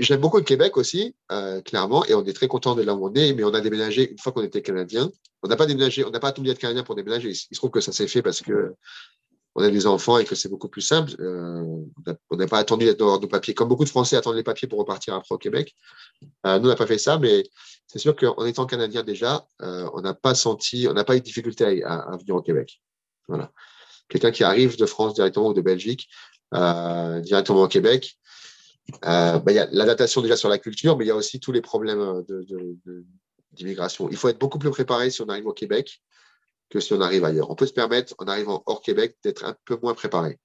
J'aime 0.00 0.20
beaucoup 0.20 0.38
le 0.38 0.44
Québec 0.44 0.78
aussi, 0.78 1.14
euh, 1.30 1.60
clairement, 1.60 2.06
et 2.06 2.14
on 2.14 2.24
est 2.24 2.32
très 2.32 2.48
content 2.48 2.74
de 2.74 2.80
là 2.80 2.94
où 2.94 3.06
on 3.06 3.12
est, 3.12 3.34
mais 3.34 3.44
on 3.44 3.52
a 3.52 3.60
déménagé 3.60 4.10
une 4.10 4.18
fois 4.18 4.32
qu'on 4.32 4.42
était 4.42 4.62
Canadien. 4.62 5.10
On 5.42 5.48
n'a 5.48 5.56
pas 5.56 5.66
déménagé, 5.66 6.06
on 6.06 6.10
n'a 6.10 6.18
pas 6.18 6.28
attendu 6.28 6.48
d'être 6.48 6.58
Canadien 6.58 6.82
pour 6.84 6.94
déménager. 6.94 7.28
Il, 7.28 7.34
se 7.34 7.54
trouve 7.54 7.70
que 7.70 7.82
ça 7.82 7.92
s'est 7.92 8.08
fait 8.08 8.22
parce 8.22 8.40
que 8.40 8.74
on 9.56 9.62
a 9.62 9.68
des 9.68 9.86
enfants 9.86 10.16
et 10.16 10.24
que 10.24 10.34
c'est 10.34 10.48
beaucoup 10.48 10.68
plus 10.68 10.80
simple. 10.80 11.12
Euh, 11.20 11.84
on 12.30 12.36
n'a 12.36 12.46
pas 12.46 12.58
attendu 12.58 12.86
d'être 12.86 12.98
dans 12.98 13.20
nos 13.20 13.28
papiers. 13.28 13.52
Comme 13.52 13.68
beaucoup 13.68 13.84
de 13.84 13.90
Français 13.90 14.16
attendent 14.16 14.36
les 14.36 14.42
papiers 14.42 14.68
pour 14.68 14.78
repartir 14.78 15.12
après 15.12 15.34
au 15.34 15.38
Québec. 15.38 15.74
Euh, 16.46 16.58
nous, 16.58 16.64
on 16.64 16.68
n'a 16.68 16.76
pas 16.76 16.86
fait 16.86 16.96
ça, 16.96 17.18
mais 17.18 17.44
c'est 17.86 17.98
sûr 17.98 18.16
qu'en 18.16 18.46
étant 18.46 18.64
Canadien 18.64 19.02
déjà, 19.02 19.46
on 19.58 20.00
n'a 20.00 20.14
pas 20.14 20.34
senti, 20.34 20.86
on 20.88 20.94
n'a 20.94 21.04
pas 21.04 21.14
eu 21.14 21.20
de 21.20 21.24
difficulté 21.24 21.84
à, 21.84 22.16
venir 22.18 22.36
au 22.36 22.42
Québec. 22.42 22.80
Voilà. 23.28 23.52
Quelqu'un 24.08 24.30
qui 24.30 24.44
arrive 24.44 24.78
de 24.78 24.86
France 24.86 25.12
directement 25.12 25.48
ou 25.48 25.54
de 25.54 25.60
Belgique 25.60 26.08
directement 26.52 27.62
au 27.62 27.68
Québec, 27.68 28.16
euh, 29.04 29.38
bah, 29.38 29.52
il 29.52 29.54
y 29.54 29.58
a 29.58 29.68
l'adaptation 29.72 30.20
déjà 30.20 30.36
sur 30.36 30.48
la 30.48 30.58
culture, 30.58 30.96
mais 30.96 31.04
il 31.04 31.08
y 31.08 31.12
a 31.12 31.16
aussi 31.16 31.40
tous 31.40 31.52
les 31.52 31.60
problèmes 31.60 32.24
d'immigration. 33.52 34.08
Il 34.10 34.16
faut 34.16 34.28
être 34.28 34.38
beaucoup 34.38 34.58
plus 34.58 34.70
préparé 34.70 35.10
si 35.10 35.22
on 35.22 35.28
arrive 35.28 35.46
au 35.46 35.52
Québec 35.52 36.00
que 36.70 36.80
si 36.80 36.92
on 36.92 37.00
arrive 37.00 37.24
ailleurs. 37.24 37.50
On 37.50 37.56
peut 37.56 37.66
se 37.66 37.72
permettre, 37.72 38.14
en 38.18 38.26
arrivant 38.26 38.62
hors 38.66 38.80
Québec, 38.80 39.16
d'être 39.24 39.44
un 39.44 39.56
peu 39.64 39.78
moins 39.82 39.94
préparé. 39.94 40.38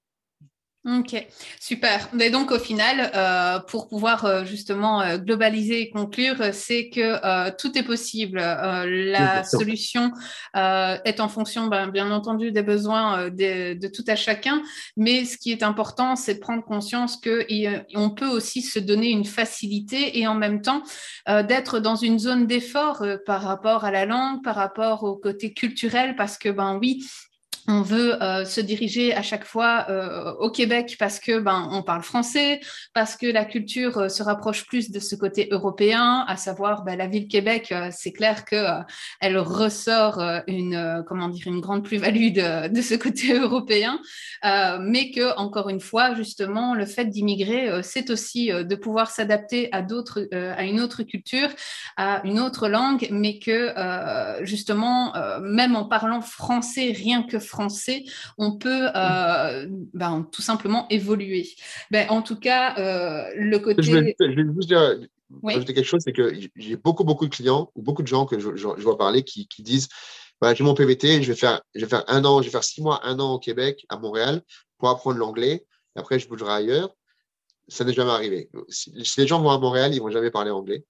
Ok, 0.85 1.15
super. 1.59 2.09
Mais 2.13 2.29
donc 2.29 2.51
au 2.51 2.59
final, 2.59 3.11
euh, 3.15 3.59
pour 3.59 3.87
pouvoir 3.87 4.23
euh, 4.25 4.45
justement 4.45 5.01
euh, 5.01 5.17
globaliser 5.17 5.81
et 5.81 5.89
conclure, 5.89 6.35
c'est 6.53 6.89
que 6.89 7.49
tout 7.57 7.75
est 7.75 7.81
possible. 7.81 8.37
la 8.37 9.43
solution 9.43 10.11
est 10.53 11.19
en 11.19 11.27
fonction, 11.27 11.67
ben, 11.67 11.87
bien 11.87 12.11
entendu, 12.11 12.51
des 12.51 12.61
besoins 12.61 13.29
de, 13.29 13.73
de, 13.73 13.87
tout 13.87 14.03
à 14.07 14.15
chacun. 14.15 14.61
Mais 14.95 15.25
ce 15.25 15.39
qui 15.39 15.51
est 15.51 15.63
important, 15.63 16.15
c'est 16.15 16.35
de 16.35 16.39
prendre 16.39 16.63
conscience 16.63 17.17
qu'on 17.17 18.09
peut 18.11 18.27
aussi 18.27 18.61
se 18.61 18.77
donner 18.77 19.09
une 19.09 19.25
facilité 19.25 20.19
et 20.19 20.27
en 20.27 20.35
même 20.35 20.61
temps 20.61 20.83
d'être 21.27 21.79
dans 21.79 21.95
une 21.95 22.19
zone 22.19 22.45
d'effort 22.45 23.03
par 23.25 23.41
rapport 23.41 23.85
à 23.85 23.91
la 23.91 24.05
langue, 24.05 24.43
par 24.43 24.55
rapport 24.55 25.03
au 25.03 25.15
côté 25.15 25.53
culturel, 25.53 26.15
parce 26.15 26.37
que 26.37 26.49
ben 26.49 26.77
oui, 26.79 27.03
on 27.67 27.81
veut 27.81 28.21
euh, 28.21 28.45
se 28.45 28.61
diriger 28.61 29.13
à 29.13 29.21
chaque 29.21 29.45
fois 29.45 29.85
euh, 29.89 30.33
au 30.39 30.51
Québec 30.51 30.95
parce 30.99 31.19
que 31.19 31.39
ben 31.39 31.67
on 31.71 31.81
parle 31.81 32.03
français, 32.03 32.59
parce 32.93 33.15
que 33.15 33.25
la 33.25 33.43
culture 33.43 33.97
euh, 33.97 34.09
se 34.09 34.21
rapproche 34.21 34.65
plus 34.67 34.91
de 34.91 34.99
ce 34.99 35.15
côté 35.15 35.47
européen, 35.51 36.25
à 36.27 36.37
savoir 36.37 36.83
ben, 36.83 36.95
la 36.95 37.07
ville 37.07 37.27
Québec. 37.27 37.73
c'est 37.91 38.11
clair 38.11 38.45
que 38.45 38.65
elle 39.19 39.37
ressort 39.37 40.21
une 40.47 41.03
comment 41.07 41.29
dire 41.29 41.47
une 41.47 41.59
grande 41.59 41.83
plus-value 41.83 42.31
de, 42.31 42.81
ce 42.81 42.95
côté 42.95 43.33
européen, 43.39 43.99
mais 44.43 45.11
que 45.11 45.35
encore 45.37 45.69
une 45.69 45.79
fois 45.79 46.13
justement 46.13 46.75
le 46.75 46.85
fait 46.85 47.05
d'immigrer, 47.05 47.81
c'est 47.81 48.09
aussi 48.09 48.47
de 48.47 48.75
pouvoir 48.75 49.09
s'adapter 49.09 49.69
à 49.71 49.81
d'autres, 49.81 50.27
à 50.31 50.63
une 50.63 50.79
autre 50.79 51.03
culture, 51.03 51.49
à 51.97 52.21
une 52.25 52.39
autre 52.39 52.67
langue, 52.67 53.07
mais 53.11 53.39
que 53.39 53.73
justement 54.43 55.13
même 55.41 55.75
en 55.75 55.85
parlant 55.85 56.21
français, 56.21 56.93
rien 56.95 57.23
que 57.23 57.39
français 57.39 57.54
français, 57.55 58.03
on 58.37 58.57
peut 58.57 58.89
euh, 58.95 59.67
ben, 59.93 60.27
tout 60.31 60.41
simplement 60.41 60.87
évoluer. 60.89 61.47
Ben, 61.89 62.07
en 62.09 62.21
tout 62.21 62.37
cas, 62.37 62.77
euh, 62.77 63.31
le 63.35 63.57
côté. 63.59 63.81
Je 63.81 63.91
vais, 63.91 64.15
juste 64.19 64.67
dire, 64.67 64.99
ajouter 65.47 65.73
quelque 65.73 65.85
chose, 65.85 66.01
c'est 66.03 66.13
que 66.13 66.33
j'ai 66.55 66.75
beaucoup, 66.75 67.03
beaucoup 67.03 67.25
de 67.25 67.33
clients 67.33 67.71
ou 67.75 67.81
beaucoup 67.81 68.03
de 68.03 68.07
gens 68.07 68.25
que 68.25 68.39
je, 68.39 68.49
vois 68.83 68.97
parler 68.97 69.23
qui, 69.23 69.47
disent 69.59 69.87
voilà, 70.41 70.53
j'ai 70.53 70.65
mon 70.65 70.73
PVT, 70.73 71.23
je 71.23 71.31
vais, 71.31 71.37
faire, 71.37 71.61
je 71.73 71.81
vais 71.81 71.89
faire 71.89 72.03
un 72.07 72.25
an, 72.25 72.41
je 72.41 72.47
vais 72.47 72.51
faire 72.51 72.63
six 72.63 72.81
mois, 72.81 72.99
un 73.05 73.19
an 73.19 73.35
au 73.35 73.39
Québec, 73.39 73.85
à 73.87 73.97
Montréal, 73.97 74.41
pour 74.77 74.89
apprendre 74.89 75.17
l'anglais. 75.17 75.65
Après, 75.95 76.19
je 76.19 76.27
bougerai 76.27 76.51
ailleurs. 76.51 76.93
Ça 77.69 77.85
n'est 77.85 77.93
jamais 77.93 78.11
arrivé. 78.11 78.49
Si, 78.67 78.91
les 79.17 79.27
gens 79.27 79.41
vont 79.41 79.49
à 79.49 79.57
Montréal, 79.57 79.93
ils 79.93 79.97
ne 79.97 80.01
vont 80.01 80.11
jamais 80.11 80.29
parler 80.29 80.51
anglais, 80.51 80.83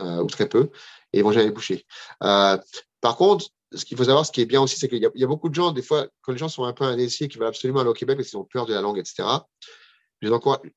euh, 0.00 0.22
ou 0.22 0.26
très 0.26 0.48
peu, 0.48 0.70
et 1.12 1.18
ils 1.18 1.20
ne 1.20 1.24
vont 1.24 1.32
jamais 1.32 1.50
bouger. 1.50 1.84
par 2.20 3.16
contre, 3.16 3.46
ce 3.74 3.84
qu'il 3.84 3.96
faut 3.96 4.04
savoir, 4.04 4.26
ce 4.26 4.32
qui 4.32 4.40
est 4.40 4.46
bien 4.46 4.60
aussi, 4.60 4.78
c'est 4.78 4.88
qu'il 4.88 4.98
y, 4.98 5.24
a 5.24 5.26
beaucoup 5.26 5.48
de 5.48 5.54
gens, 5.54 5.72
des 5.72 5.82
fois, 5.82 6.08
quand 6.22 6.32
les 6.32 6.38
gens 6.38 6.48
sont 6.48 6.64
un 6.64 6.72
peu 6.72 6.84
indécis 6.84 7.24
et 7.24 7.28
qui 7.28 7.38
veulent 7.38 7.48
absolument 7.48 7.80
aller 7.80 7.90
au 7.90 7.94
Québec 7.94 8.16
parce 8.16 8.28
qu'ils 8.28 8.38
ont 8.38 8.44
peur 8.44 8.66
de 8.66 8.74
la 8.74 8.80
langue, 8.80 8.98
etc., 8.98 9.24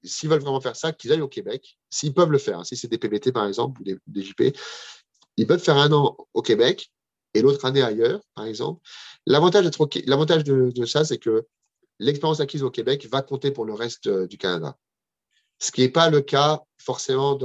s'ils 0.03 0.29
veulent 0.29 0.41
vraiment 0.41 0.61
faire 0.61 0.75
ça, 0.75 0.91
qu'ils 0.91 1.11
aillent 1.11 1.21
au 1.21 1.27
Québec. 1.27 1.77
S'ils 1.89 2.13
peuvent 2.13 2.31
le 2.31 2.37
faire, 2.37 2.59
hein. 2.59 2.63
si 2.63 2.75
c'est 2.75 2.87
des 2.87 2.97
PBT 2.97 3.31
par 3.31 3.45
exemple 3.45 3.81
ou 3.81 3.83
des, 3.83 4.23
JP, 4.23 4.57
ils 5.37 5.47
peuvent 5.47 5.61
faire 5.61 5.77
un 5.77 5.91
an 5.91 6.17
au 6.33 6.41
Québec 6.41 6.91
et 7.33 7.41
l'autre 7.41 7.63
année 7.65 7.83
ailleurs, 7.83 8.21
par 8.33 8.45
exemple. 8.45 8.81
L'avantage, 9.27 9.65
de, 9.65 10.85
ça, 10.85 11.05
c'est 11.05 11.17
que 11.17 11.45
l'expérience 11.99 12.39
acquise 12.39 12.63
au 12.63 12.71
Québec 12.71 13.07
va 13.11 13.21
compter 13.21 13.51
pour 13.51 13.65
le 13.65 13.73
reste 13.73 14.07
euh, 14.07 14.27
du 14.27 14.37
Canada. 14.37 14.77
Ce 15.59 15.71
qui 15.71 15.81
n'est 15.81 15.89
pas 15.89 16.09
le 16.09 16.21
cas 16.21 16.61
forcément 16.77 17.37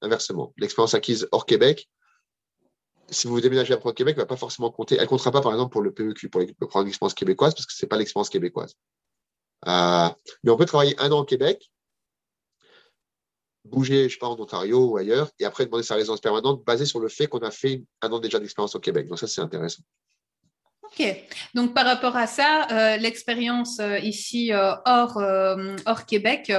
inversement. 0.00 0.52
L'expérience 0.58 0.94
acquise 0.94 1.28
hors 1.32 1.46
Québec, 1.46 1.88
si 3.08 3.26
vous 3.26 3.40
déménagez 3.40 3.74
après 3.74 3.90
au 3.90 3.92
Québec, 3.92 4.16
ne 4.16 4.22
va 4.22 4.26
pas 4.26 4.36
forcément 4.36 4.70
compter. 4.70 4.96
Elle 4.96 5.02
ne 5.02 5.06
comptera 5.06 5.30
pas, 5.30 5.40
par 5.40 5.52
exemple, 5.52 5.72
pour 5.72 5.82
le 5.82 5.92
PEQ, 5.92 6.28
pour 6.28 6.40
le 6.40 6.52
programme 6.54 6.86
d'expérience 6.86 7.14
québécoise, 7.14 7.54
parce 7.54 7.66
que 7.66 7.72
ce 7.72 7.84
n'est 7.84 7.88
pas 7.88 7.96
l'expérience 7.96 8.30
québécoise. 8.30 8.74
Euh, 9.66 10.08
mais 10.42 10.50
on 10.50 10.56
peut 10.56 10.64
travailler 10.64 10.98
un 11.00 11.12
an 11.12 11.20
au 11.20 11.24
Québec, 11.24 11.70
bouger, 13.64 14.08
je 14.08 14.14
sais 14.14 14.18
pas, 14.18 14.28
en 14.28 14.38
Ontario 14.38 14.84
ou 14.86 14.96
ailleurs, 14.96 15.30
et 15.38 15.44
après 15.44 15.66
demander 15.66 15.84
sa 15.84 15.94
résidence 15.94 16.20
permanente 16.20 16.64
basée 16.64 16.86
sur 16.86 17.00
le 17.00 17.08
fait 17.08 17.26
qu'on 17.26 17.38
a 17.40 17.50
fait 17.50 17.84
un 18.00 18.10
an 18.10 18.18
déjà 18.18 18.38
d'expérience 18.38 18.74
au 18.74 18.80
Québec. 18.80 19.08
Donc 19.08 19.18
ça, 19.18 19.26
c'est 19.26 19.40
intéressant. 19.40 19.82
Ok, 20.98 21.24
donc 21.54 21.74
par 21.74 21.86
rapport 21.86 22.16
à 22.16 22.26
ça, 22.26 22.66
euh, 22.70 22.96
l'expérience 22.98 23.80
euh, 23.80 23.98
ici 23.98 24.52
hors, 24.52 25.22
hors 25.86 26.06
Québec 26.06 26.52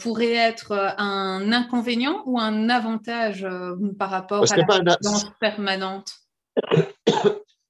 pourrait 0.00 0.34
être 0.34 0.94
un 0.98 1.52
inconvénient 1.52 2.22
ou 2.26 2.38
un 2.38 2.68
avantage 2.68 3.46
par 3.98 4.10
rapport 4.10 4.44
à 4.50 4.56
la 4.56 4.64
résidence 4.64 5.26
permanente? 5.40 6.12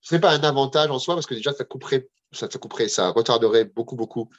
Ce 0.02 0.14
n'est 0.14 0.20
pas 0.20 0.32
un 0.32 0.42
avantage 0.42 0.90
en 0.90 0.98
soi 0.98 1.14
parce 1.14 1.26
que 1.26 1.34
déjà, 1.34 1.52
ça 1.52 1.64
couperait 1.64 2.08
ça, 2.32 2.48
couperait, 2.48 2.88
ça 2.88 3.10
retarderait 3.10 3.64
beaucoup, 3.64 3.96
beaucoup 3.96 4.30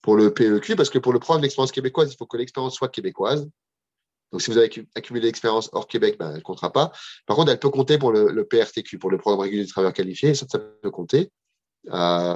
pour 0.00 0.16
le 0.16 0.32
PEQ, 0.32 0.76
parce 0.76 0.90
que 0.90 0.98
pour 0.98 1.12
le 1.12 1.18
programme 1.18 1.42
d'expérience 1.42 1.72
québécoise, 1.72 2.12
il 2.12 2.16
faut 2.16 2.26
que 2.26 2.36
l'expérience 2.36 2.74
soit 2.74 2.88
québécoise. 2.88 3.48
Donc, 4.32 4.42
si 4.42 4.50
vous 4.50 4.58
avez 4.58 4.70
accumulé 4.94 5.26
l'expérience 5.26 5.70
hors 5.72 5.86
Québec, 5.86 6.16
ben, 6.18 6.30
elle 6.30 6.36
ne 6.36 6.40
comptera 6.42 6.72
pas. 6.72 6.92
Par 7.26 7.36
contre, 7.36 7.50
elle 7.50 7.58
peut 7.58 7.70
compter 7.70 7.98
pour 7.98 8.12
le, 8.12 8.44
PRTQ, 8.44 8.98
pour 8.98 9.10
le 9.10 9.18
programme 9.18 9.40
régulier 9.40 9.64
de 9.64 9.68
travailleurs 9.68 9.94
qualifiés, 9.94 10.34
ça, 10.34 10.46
ça 10.48 10.58
peut 10.58 10.90
compter. 10.90 11.30
Euh, 11.90 12.34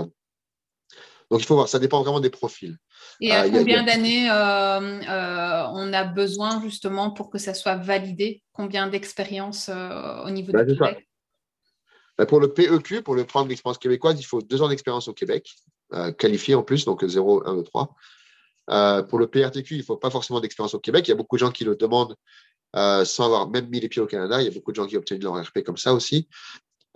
donc, 1.31 1.41
il 1.41 1.45
faut 1.45 1.55
voir, 1.55 1.69
ça 1.69 1.79
dépend 1.79 2.03
vraiment 2.03 2.21
des 2.21 2.31
profils. 2.31 2.77
Et 3.21 3.33
à 3.33 3.45
euh, 3.45 3.51
combien 3.51 3.83
d'années 3.85 4.31
euh, 4.31 5.67
on 5.73 5.93
a 5.93 6.05
besoin 6.05 6.63
justement 6.63 7.11
pour 7.11 7.31
que 7.31 7.39
ça 7.39 7.55
soit 7.55 7.77
validé? 7.77 8.43
Combien 8.53 8.87
d'expérience 8.87 9.69
au 9.69 10.31
niveau 10.31 10.53
ben, 10.53 10.65
du 10.65 10.75
Québec? 10.75 11.09
Bah, 12.19 12.27
pour 12.27 12.41
le 12.41 12.53
PEQ, 12.53 13.03
pour 13.03 13.15
le 13.15 13.25
programme 13.25 13.49
d'expérience 13.49 13.79
québécoise, 13.79 14.19
il 14.19 14.25
faut 14.25 14.43
deux 14.43 14.63
ans 14.63 14.69
d'expérience 14.69 15.09
au 15.09 15.15
Québec, 15.15 15.51
qualifié 16.19 16.55
en 16.55 16.63
plus, 16.63 16.85
donc 16.85 17.05
0, 17.05 17.47
1, 17.47 17.57
2, 17.57 17.63
3. 17.65 17.95
Pour 18.67 19.19
le 19.19 19.27
PRTQ, 19.27 19.75
il 19.75 19.79
ne 19.79 19.83
faut 19.83 19.97
pas 19.97 20.11
forcément 20.11 20.41
d'expérience 20.41 20.75
au 20.75 20.81
Québec. 20.81 21.07
Il 21.07 21.11
y 21.11 21.13
a 21.13 21.17
beaucoup 21.17 21.37
de 21.37 21.41
gens 21.41 21.51
qui 21.51 21.65
le 21.65 21.77
demandent 21.77 22.17
euh, 22.75 23.05
sans 23.05 23.27
avoir 23.27 23.51
même 23.51 23.69
mis 23.69 23.81
les 23.81 23.89
pieds 23.89 24.01
au 24.01 24.07
Canada. 24.07 24.41
Il 24.41 24.47
y 24.47 24.49
a 24.49 24.51
beaucoup 24.51 24.73
de 24.73 24.77
gens 24.77 24.87
qui 24.87 24.97
obtiennent 24.97 25.23
leur 25.23 25.35
RP 25.35 25.63
comme 25.65 25.77
ça 25.77 25.93
aussi. 25.93 26.29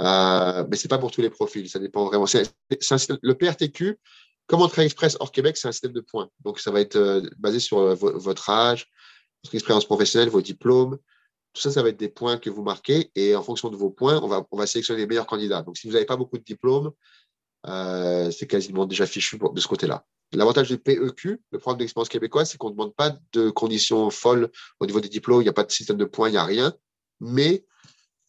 Euh, 0.00 0.64
mais 0.70 0.76
ce 0.76 0.87
n'est 0.87 0.88
pas 0.88 0.98
pour 0.98 1.11
tous 1.11 1.20
les 1.20 1.31
profils. 1.31 1.68
Ça 1.68 1.79
dépend 1.79 2.07
vraiment. 2.07 2.26
le 2.26 3.33
PRTQ, 3.35 3.98
comme 4.46 4.62
Entrée 4.62 4.85
Express 4.85 5.16
hors 5.20 5.33
Québec, 5.33 5.57
c'est 5.57 5.68
un 5.68 5.72
système 5.72 5.92
de 5.92 6.00
points. 6.00 6.29
Donc, 6.44 6.61
ça 6.61 6.70
va 6.70 6.81
être 6.81 7.22
basé 7.38 7.61
sur 7.61 7.94
votre 7.94 8.48
âge, 8.48 8.87
votre 9.44 9.55
expérience 9.55 9.85
professionnelle, 9.85 10.31
vos 10.31 10.40
diplômes, 10.42 10.98
tout 11.52 11.62
ça, 11.62 11.70
ça 11.70 11.83
va 11.83 11.88
être 11.88 11.98
des 11.98 12.09
points 12.09 12.37
que 12.37 12.50
vous 12.50 12.62
marquez 12.62 13.11
et 13.14 13.35
en 13.35 13.42
fonction 13.42 13.70
de 13.70 13.76
vos 13.76 13.90
points, 13.90 14.20
on 14.22 14.29
va, 14.29 14.46
on 14.50 14.59
va 14.59 14.66
sélectionner 14.66 15.00
les 15.00 15.07
meilleurs 15.07 15.26
candidats. 15.26 15.62
Donc, 15.62 15.79
si 15.79 15.87
vous 15.87 15.94
n'avez 15.94 16.05
pas 16.05 16.16
beaucoup 16.16 16.37
de 16.37 16.44
diplômes, 16.44 16.92
euh, 17.66 18.31
c'est 18.31 18.46
quasiment 18.46 18.85
déjà 18.85 19.07
fichu 19.07 19.38
de 19.38 19.61
ce 19.61 19.66
côté-là. 19.66 20.05
L'avantage 20.33 20.69
du 20.69 20.79
PEQ, 20.79 21.41
le 21.51 21.59
programme 21.59 21.79
d'expérience 21.79 22.09
québécoise, 22.09 22.51
c'est 22.51 22.59
qu'on 22.59 22.69
ne 22.69 22.75
demande 22.75 22.95
pas 22.95 23.17
de 23.33 23.51
conditions 23.51 24.11
folles 24.11 24.51
au 24.81 24.87
niveau 24.87 25.01
des 25.01 25.09
diplômes, 25.09 25.41
il 25.41 25.45
n'y 25.45 25.51
a 25.51 25.55
pas 25.55 25.65
de 25.65 25.71
système 25.71 25.97
de 25.97 26.05
points, 26.05 26.29
il 26.29 26.33
n'y 26.33 26.39
a 26.39 26.45
rien, 26.45 26.75
mais 27.21 27.65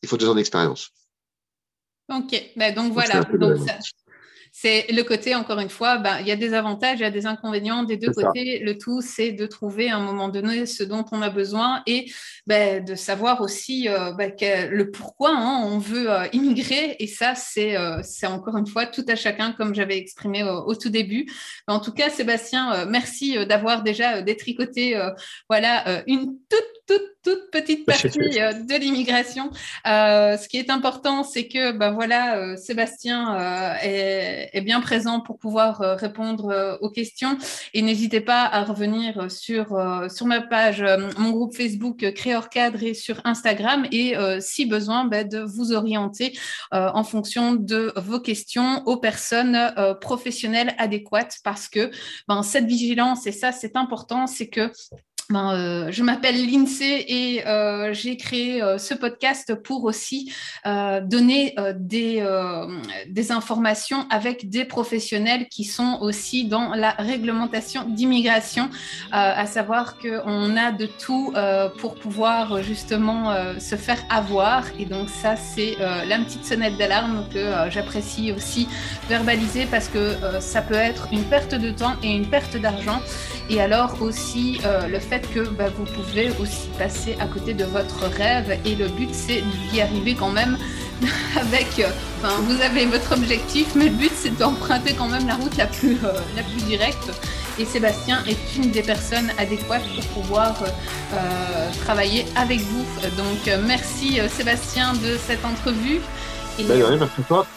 il 0.04 0.10
faut 0.10 0.18
deux 0.18 0.30
ans 0.30 0.36
d'expérience. 0.36 0.92
Ok, 2.10 2.52
ben, 2.56 2.74
donc 2.74 2.94
voilà. 2.94 3.24
Donc, 3.24 3.58
ça, 3.68 3.80
c'est 4.60 4.88
le 4.92 5.04
côté, 5.04 5.36
encore 5.36 5.60
une 5.60 5.70
fois, 5.70 6.00
ben, 6.00 6.18
il 6.20 6.28
y 6.28 6.32
a 6.32 6.36
des 6.36 6.56
avantages, 6.56 6.98
il 6.98 7.04
y 7.04 7.06
a 7.06 7.12
des 7.12 7.28
inconvénients 7.28 7.84
des 7.84 7.96
deux 7.96 8.12
côtés. 8.12 8.58
Le 8.58 8.76
tout, 8.76 9.02
c'est 9.02 9.32
de 9.32 9.46
trouver 9.46 9.92
à 9.92 9.98
un 9.98 10.00
moment 10.00 10.30
donné 10.30 10.66
ce 10.66 10.84
dont 10.84 11.06
on 11.12 11.22
a 11.22 11.30
besoin 11.30 11.84
et 11.86 12.12
ben, 12.48 12.84
de 12.84 12.96
savoir 12.96 13.42
aussi 13.42 13.88
euh, 13.88 14.14
ben, 14.14 14.34
le 14.72 14.90
pourquoi 14.90 15.30
hein, 15.30 15.62
on 15.64 15.78
veut 15.78 16.10
euh, 16.10 16.26
immigrer. 16.34 16.96
Et 16.98 17.06
ça, 17.06 17.34
euh, 17.60 18.00
c'est 18.02 18.26
encore 18.26 18.58
une 18.58 18.66
fois 18.66 18.88
tout 18.88 19.06
à 19.08 19.16
chacun, 19.16 19.52
comme 19.52 19.76
j'avais 19.76 20.00
exprimé 20.00 20.42
au, 20.42 20.74
tout 20.74 20.90
début. 20.90 21.28
En 21.68 21.80
tout 21.80 21.94
cas, 21.94 22.10
Sébastien, 22.10 22.86
merci 22.86 23.38
d'avoir 23.46 23.84
déjà 23.84 24.24
détricoté 24.24 25.00
voilà, 25.48 26.02
une 26.08 26.36
toute 26.50 26.78
toute, 26.88 27.02
toute 27.28 27.52
petite 27.52 27.86
partie 27.86 28.40
euh, 28.40 28.54
de 28.54 28.76
l'immigration. 28.80 29.52
Euh, 29.86 30.38
ce 30.38 30.48
qui 30.48 30.56
est 30.56 30.70
important, 30.70 31.26
c'est 31.26 31.50
que 31.50 31.74
ben 31.74 31.92
voilà, 31.92 32.38
euh, 32.38 32.56
Sébastien 32.56 33.76
est, 33.82 34.50
est, 34.54 34.62
bien 34.62 34.80
présent 34.80 35.20
pour 35.20 35.38
pouvoir 35.38 35.80
répondre 35.80 36.78
aux 36.80 36.90
questions. 36.90 37.38
Et 37.74 37.82
n'hésitez 37.82 38.22
pas 38.22 38.46
à 38.46 38.64
revenir 38.64 39.30
sur, 39.30 39.68
sur 40.10 40.26
ma 40.26 40.42
page, 40.42 40.84
mon 41.18 41.32
groupe 41.32 41.56
Facebook 41.56 42.14
Créor 42.14 42.50
Cadre 42.50 42.84
et 42.84 42.94
sur 42.94 43.20
Instagram. 43.26 43.86
Et 43.92 44.16
si 44.40 44.66
besoin, 44.66 45.06
ben, 45.06 45.28
de 45.28 45.40
vous 45.40 45.74
orienter 45.74 46.38
en 46.72 47.04
fonction 47.04 47.54
de 47.54 47.94
vos 47.98 48.20
questions 48.20 48.84
aux 48.86 48.98
personnes 48.98 49.74
professionnelles 50.02 50.76
adéquates 50.78 51.38
parce 51.44 51.68
que 51.68 51.92
ben, 52.28 52.44
cette 52.44 52.66
vigilance, 52.66 53.28
et 53.28 53.32
ça 53.32 53.52
c'est 53.52 53.76
important, 53.76 54.28
c'est 54.28 54.48
que 54.48 54.72
ben, 55.30 55.54
euh, 55.54 55.88
je 55.92 56.04
m'appelle 56.04 56.50
Lindsay 56.50 57.04
et 57.08 57.46
euh, 57.46 57.94
j'ai 57.94 58.16
créé 58.16 58.62
euh, 58.62 58.78
ce 58.78 58.94
podcast 58.94 59.56
pour 59.56 59.84
aussi 59.84 60.32
donner 61.04 61.56
des, 61.76 62.24
des 63.08 63.32
informations 63.32 64.06
avec 64.10 64.50
des 64.50 64.66
professionnels 64.66 65.48
qui 65.48 65.64
sont 65.64 66.00
aussi 66.02 66.46
dans 66.46 66.74
la 66.74 66.92
réglementation 66.92 67.86
d'immigration, 67.88 68.70
à 69.12 69.46
savoir 69.46 69.98
qu'on 69.98 70.58
a 70.58 70.72
de 70.72 70.86
tout 70.86 71.34
pour 71.80 71.96
pouvoir 71.96 72.62
justement 72.64 73.34
se 73.60 73.76
faire 73.76 74.04
avoir. 74.10 74.66
Et 74.80 74.86
donc 74.86 75.10
ça, 75.10 75.36
c'est 75.36 75.76
la 75.80 76.18
petite 76.20 76.46
sonnette 76.46 76.78
d'alarme 76.78 77.26
que 77.34 77.70
j'apprécie 77.70 78.32
aussi 78.32 78.68
verbaliser 79.08 79.66
parce 79.66 79.88
que 79.88 80.16
ça 80.40 80.62
peut 80.62 80.76
être 80.76 81.08
une 81.12 81.24
perte 81.24 81.56
de 81.56 81.72
temps 81.72 81.96
et 82.04 82.10
une 82.14 82.30
perte 82.30 82.58
d'argent. 82.58 83.02
Et 83.50 83.62
alors 83.62 84.02
aussi 84.02 84.60
le 84.90 85.00
fait 85.00 85.28
que 85.34 85.48
bah, 85.48 85.70
vous 85.76 85.86
pouvez 85.86 86.32
aussi 86.40 86.68
passer 86.78 87.16
à 87.20 87.28
côté 87.28 87.54
de 87.54 87.64
votre 87.64 88.06
rêve 88.06 88.58
et 88.66 88.76
le 88.76 88.88
but 88.90 89.10
c'est 89.14 89.42
d'y 89.72 89.82
arriver 89.82 90.16
quand 90.16 90.32
même 90.32 90.58
avec, 91.40 91.80
euh, 91.80 91.90
enfin, 92.22 92.36
vous 92.42 92.62
avez 92.62 92.86
votre 92.86 93.14
objectif, 93.14 93.68
mais 93.76 93.86
le 93.86 93.96
but 93.96 94.12
c'est 94.16 94.36
d'emprunter 94.38 94.94
quand 94.94 95.08
même 95.08 95.28
la 95.28 95.36
route 95.36 95.56
la 95.58 95.68
plus, 95.68 95.98
euh, 96.04 96.14
la 96.36 96.44
plus 96.44 96.64
directe. 96.64 97.12
Et 97.60 97.66
Sébastien 97.66 98.24
est 98.28 98.56
une 98.56 98.72
des 98.72 98.84
personnes 98.84 99.32
adéquates 99.40 99.84
pour 99.96 100.22
pouvoir 100.22 100.56
euh, 100.64 101.70
travailler 101.84 102.26
avec 102.36 102.60
vous. 102.60 102.86
Donc 103.18 103.50
merci 103.66 104.20
Sébastien 104.30 104.94
de 104.94 105.18
cette 105.18 105.44
entrevue. 105.44 106.00
Et, 106.60 106.64
ben, 106.64 106.98
merci 107.00 107.22
toi. 107.28 107.48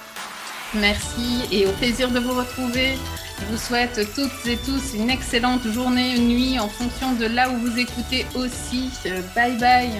Merci 0.72 1.42
et 1.53 1.66
au 1.66 1.72
plaisir 1.72 2.11
de 2.11 2.18
vous 2.18 2.33
retrouver. 2.33 2.96
Je 3.40 3.46
vous 3.46 3.59
souhaite 3.59 4.00
toutes 4.14 4.46
et 4.46 4.57
tous 4.59 4.94
une 4.94 5.11
excellente 5.11 5.66
journée, 5.68 6.14
une 6.16 6.29
nuit 6.29 6.59
en 6.59 6.68
fonction 6.68 7.12
de 7.14 7.26
là 7.26 7.50
où 7.50 7.57
vous 7.57 7.79
écoutez 7.79 8.26
aussi. 8.35 8.90
Bye 9.35 9.57
bye. 9.59 9.90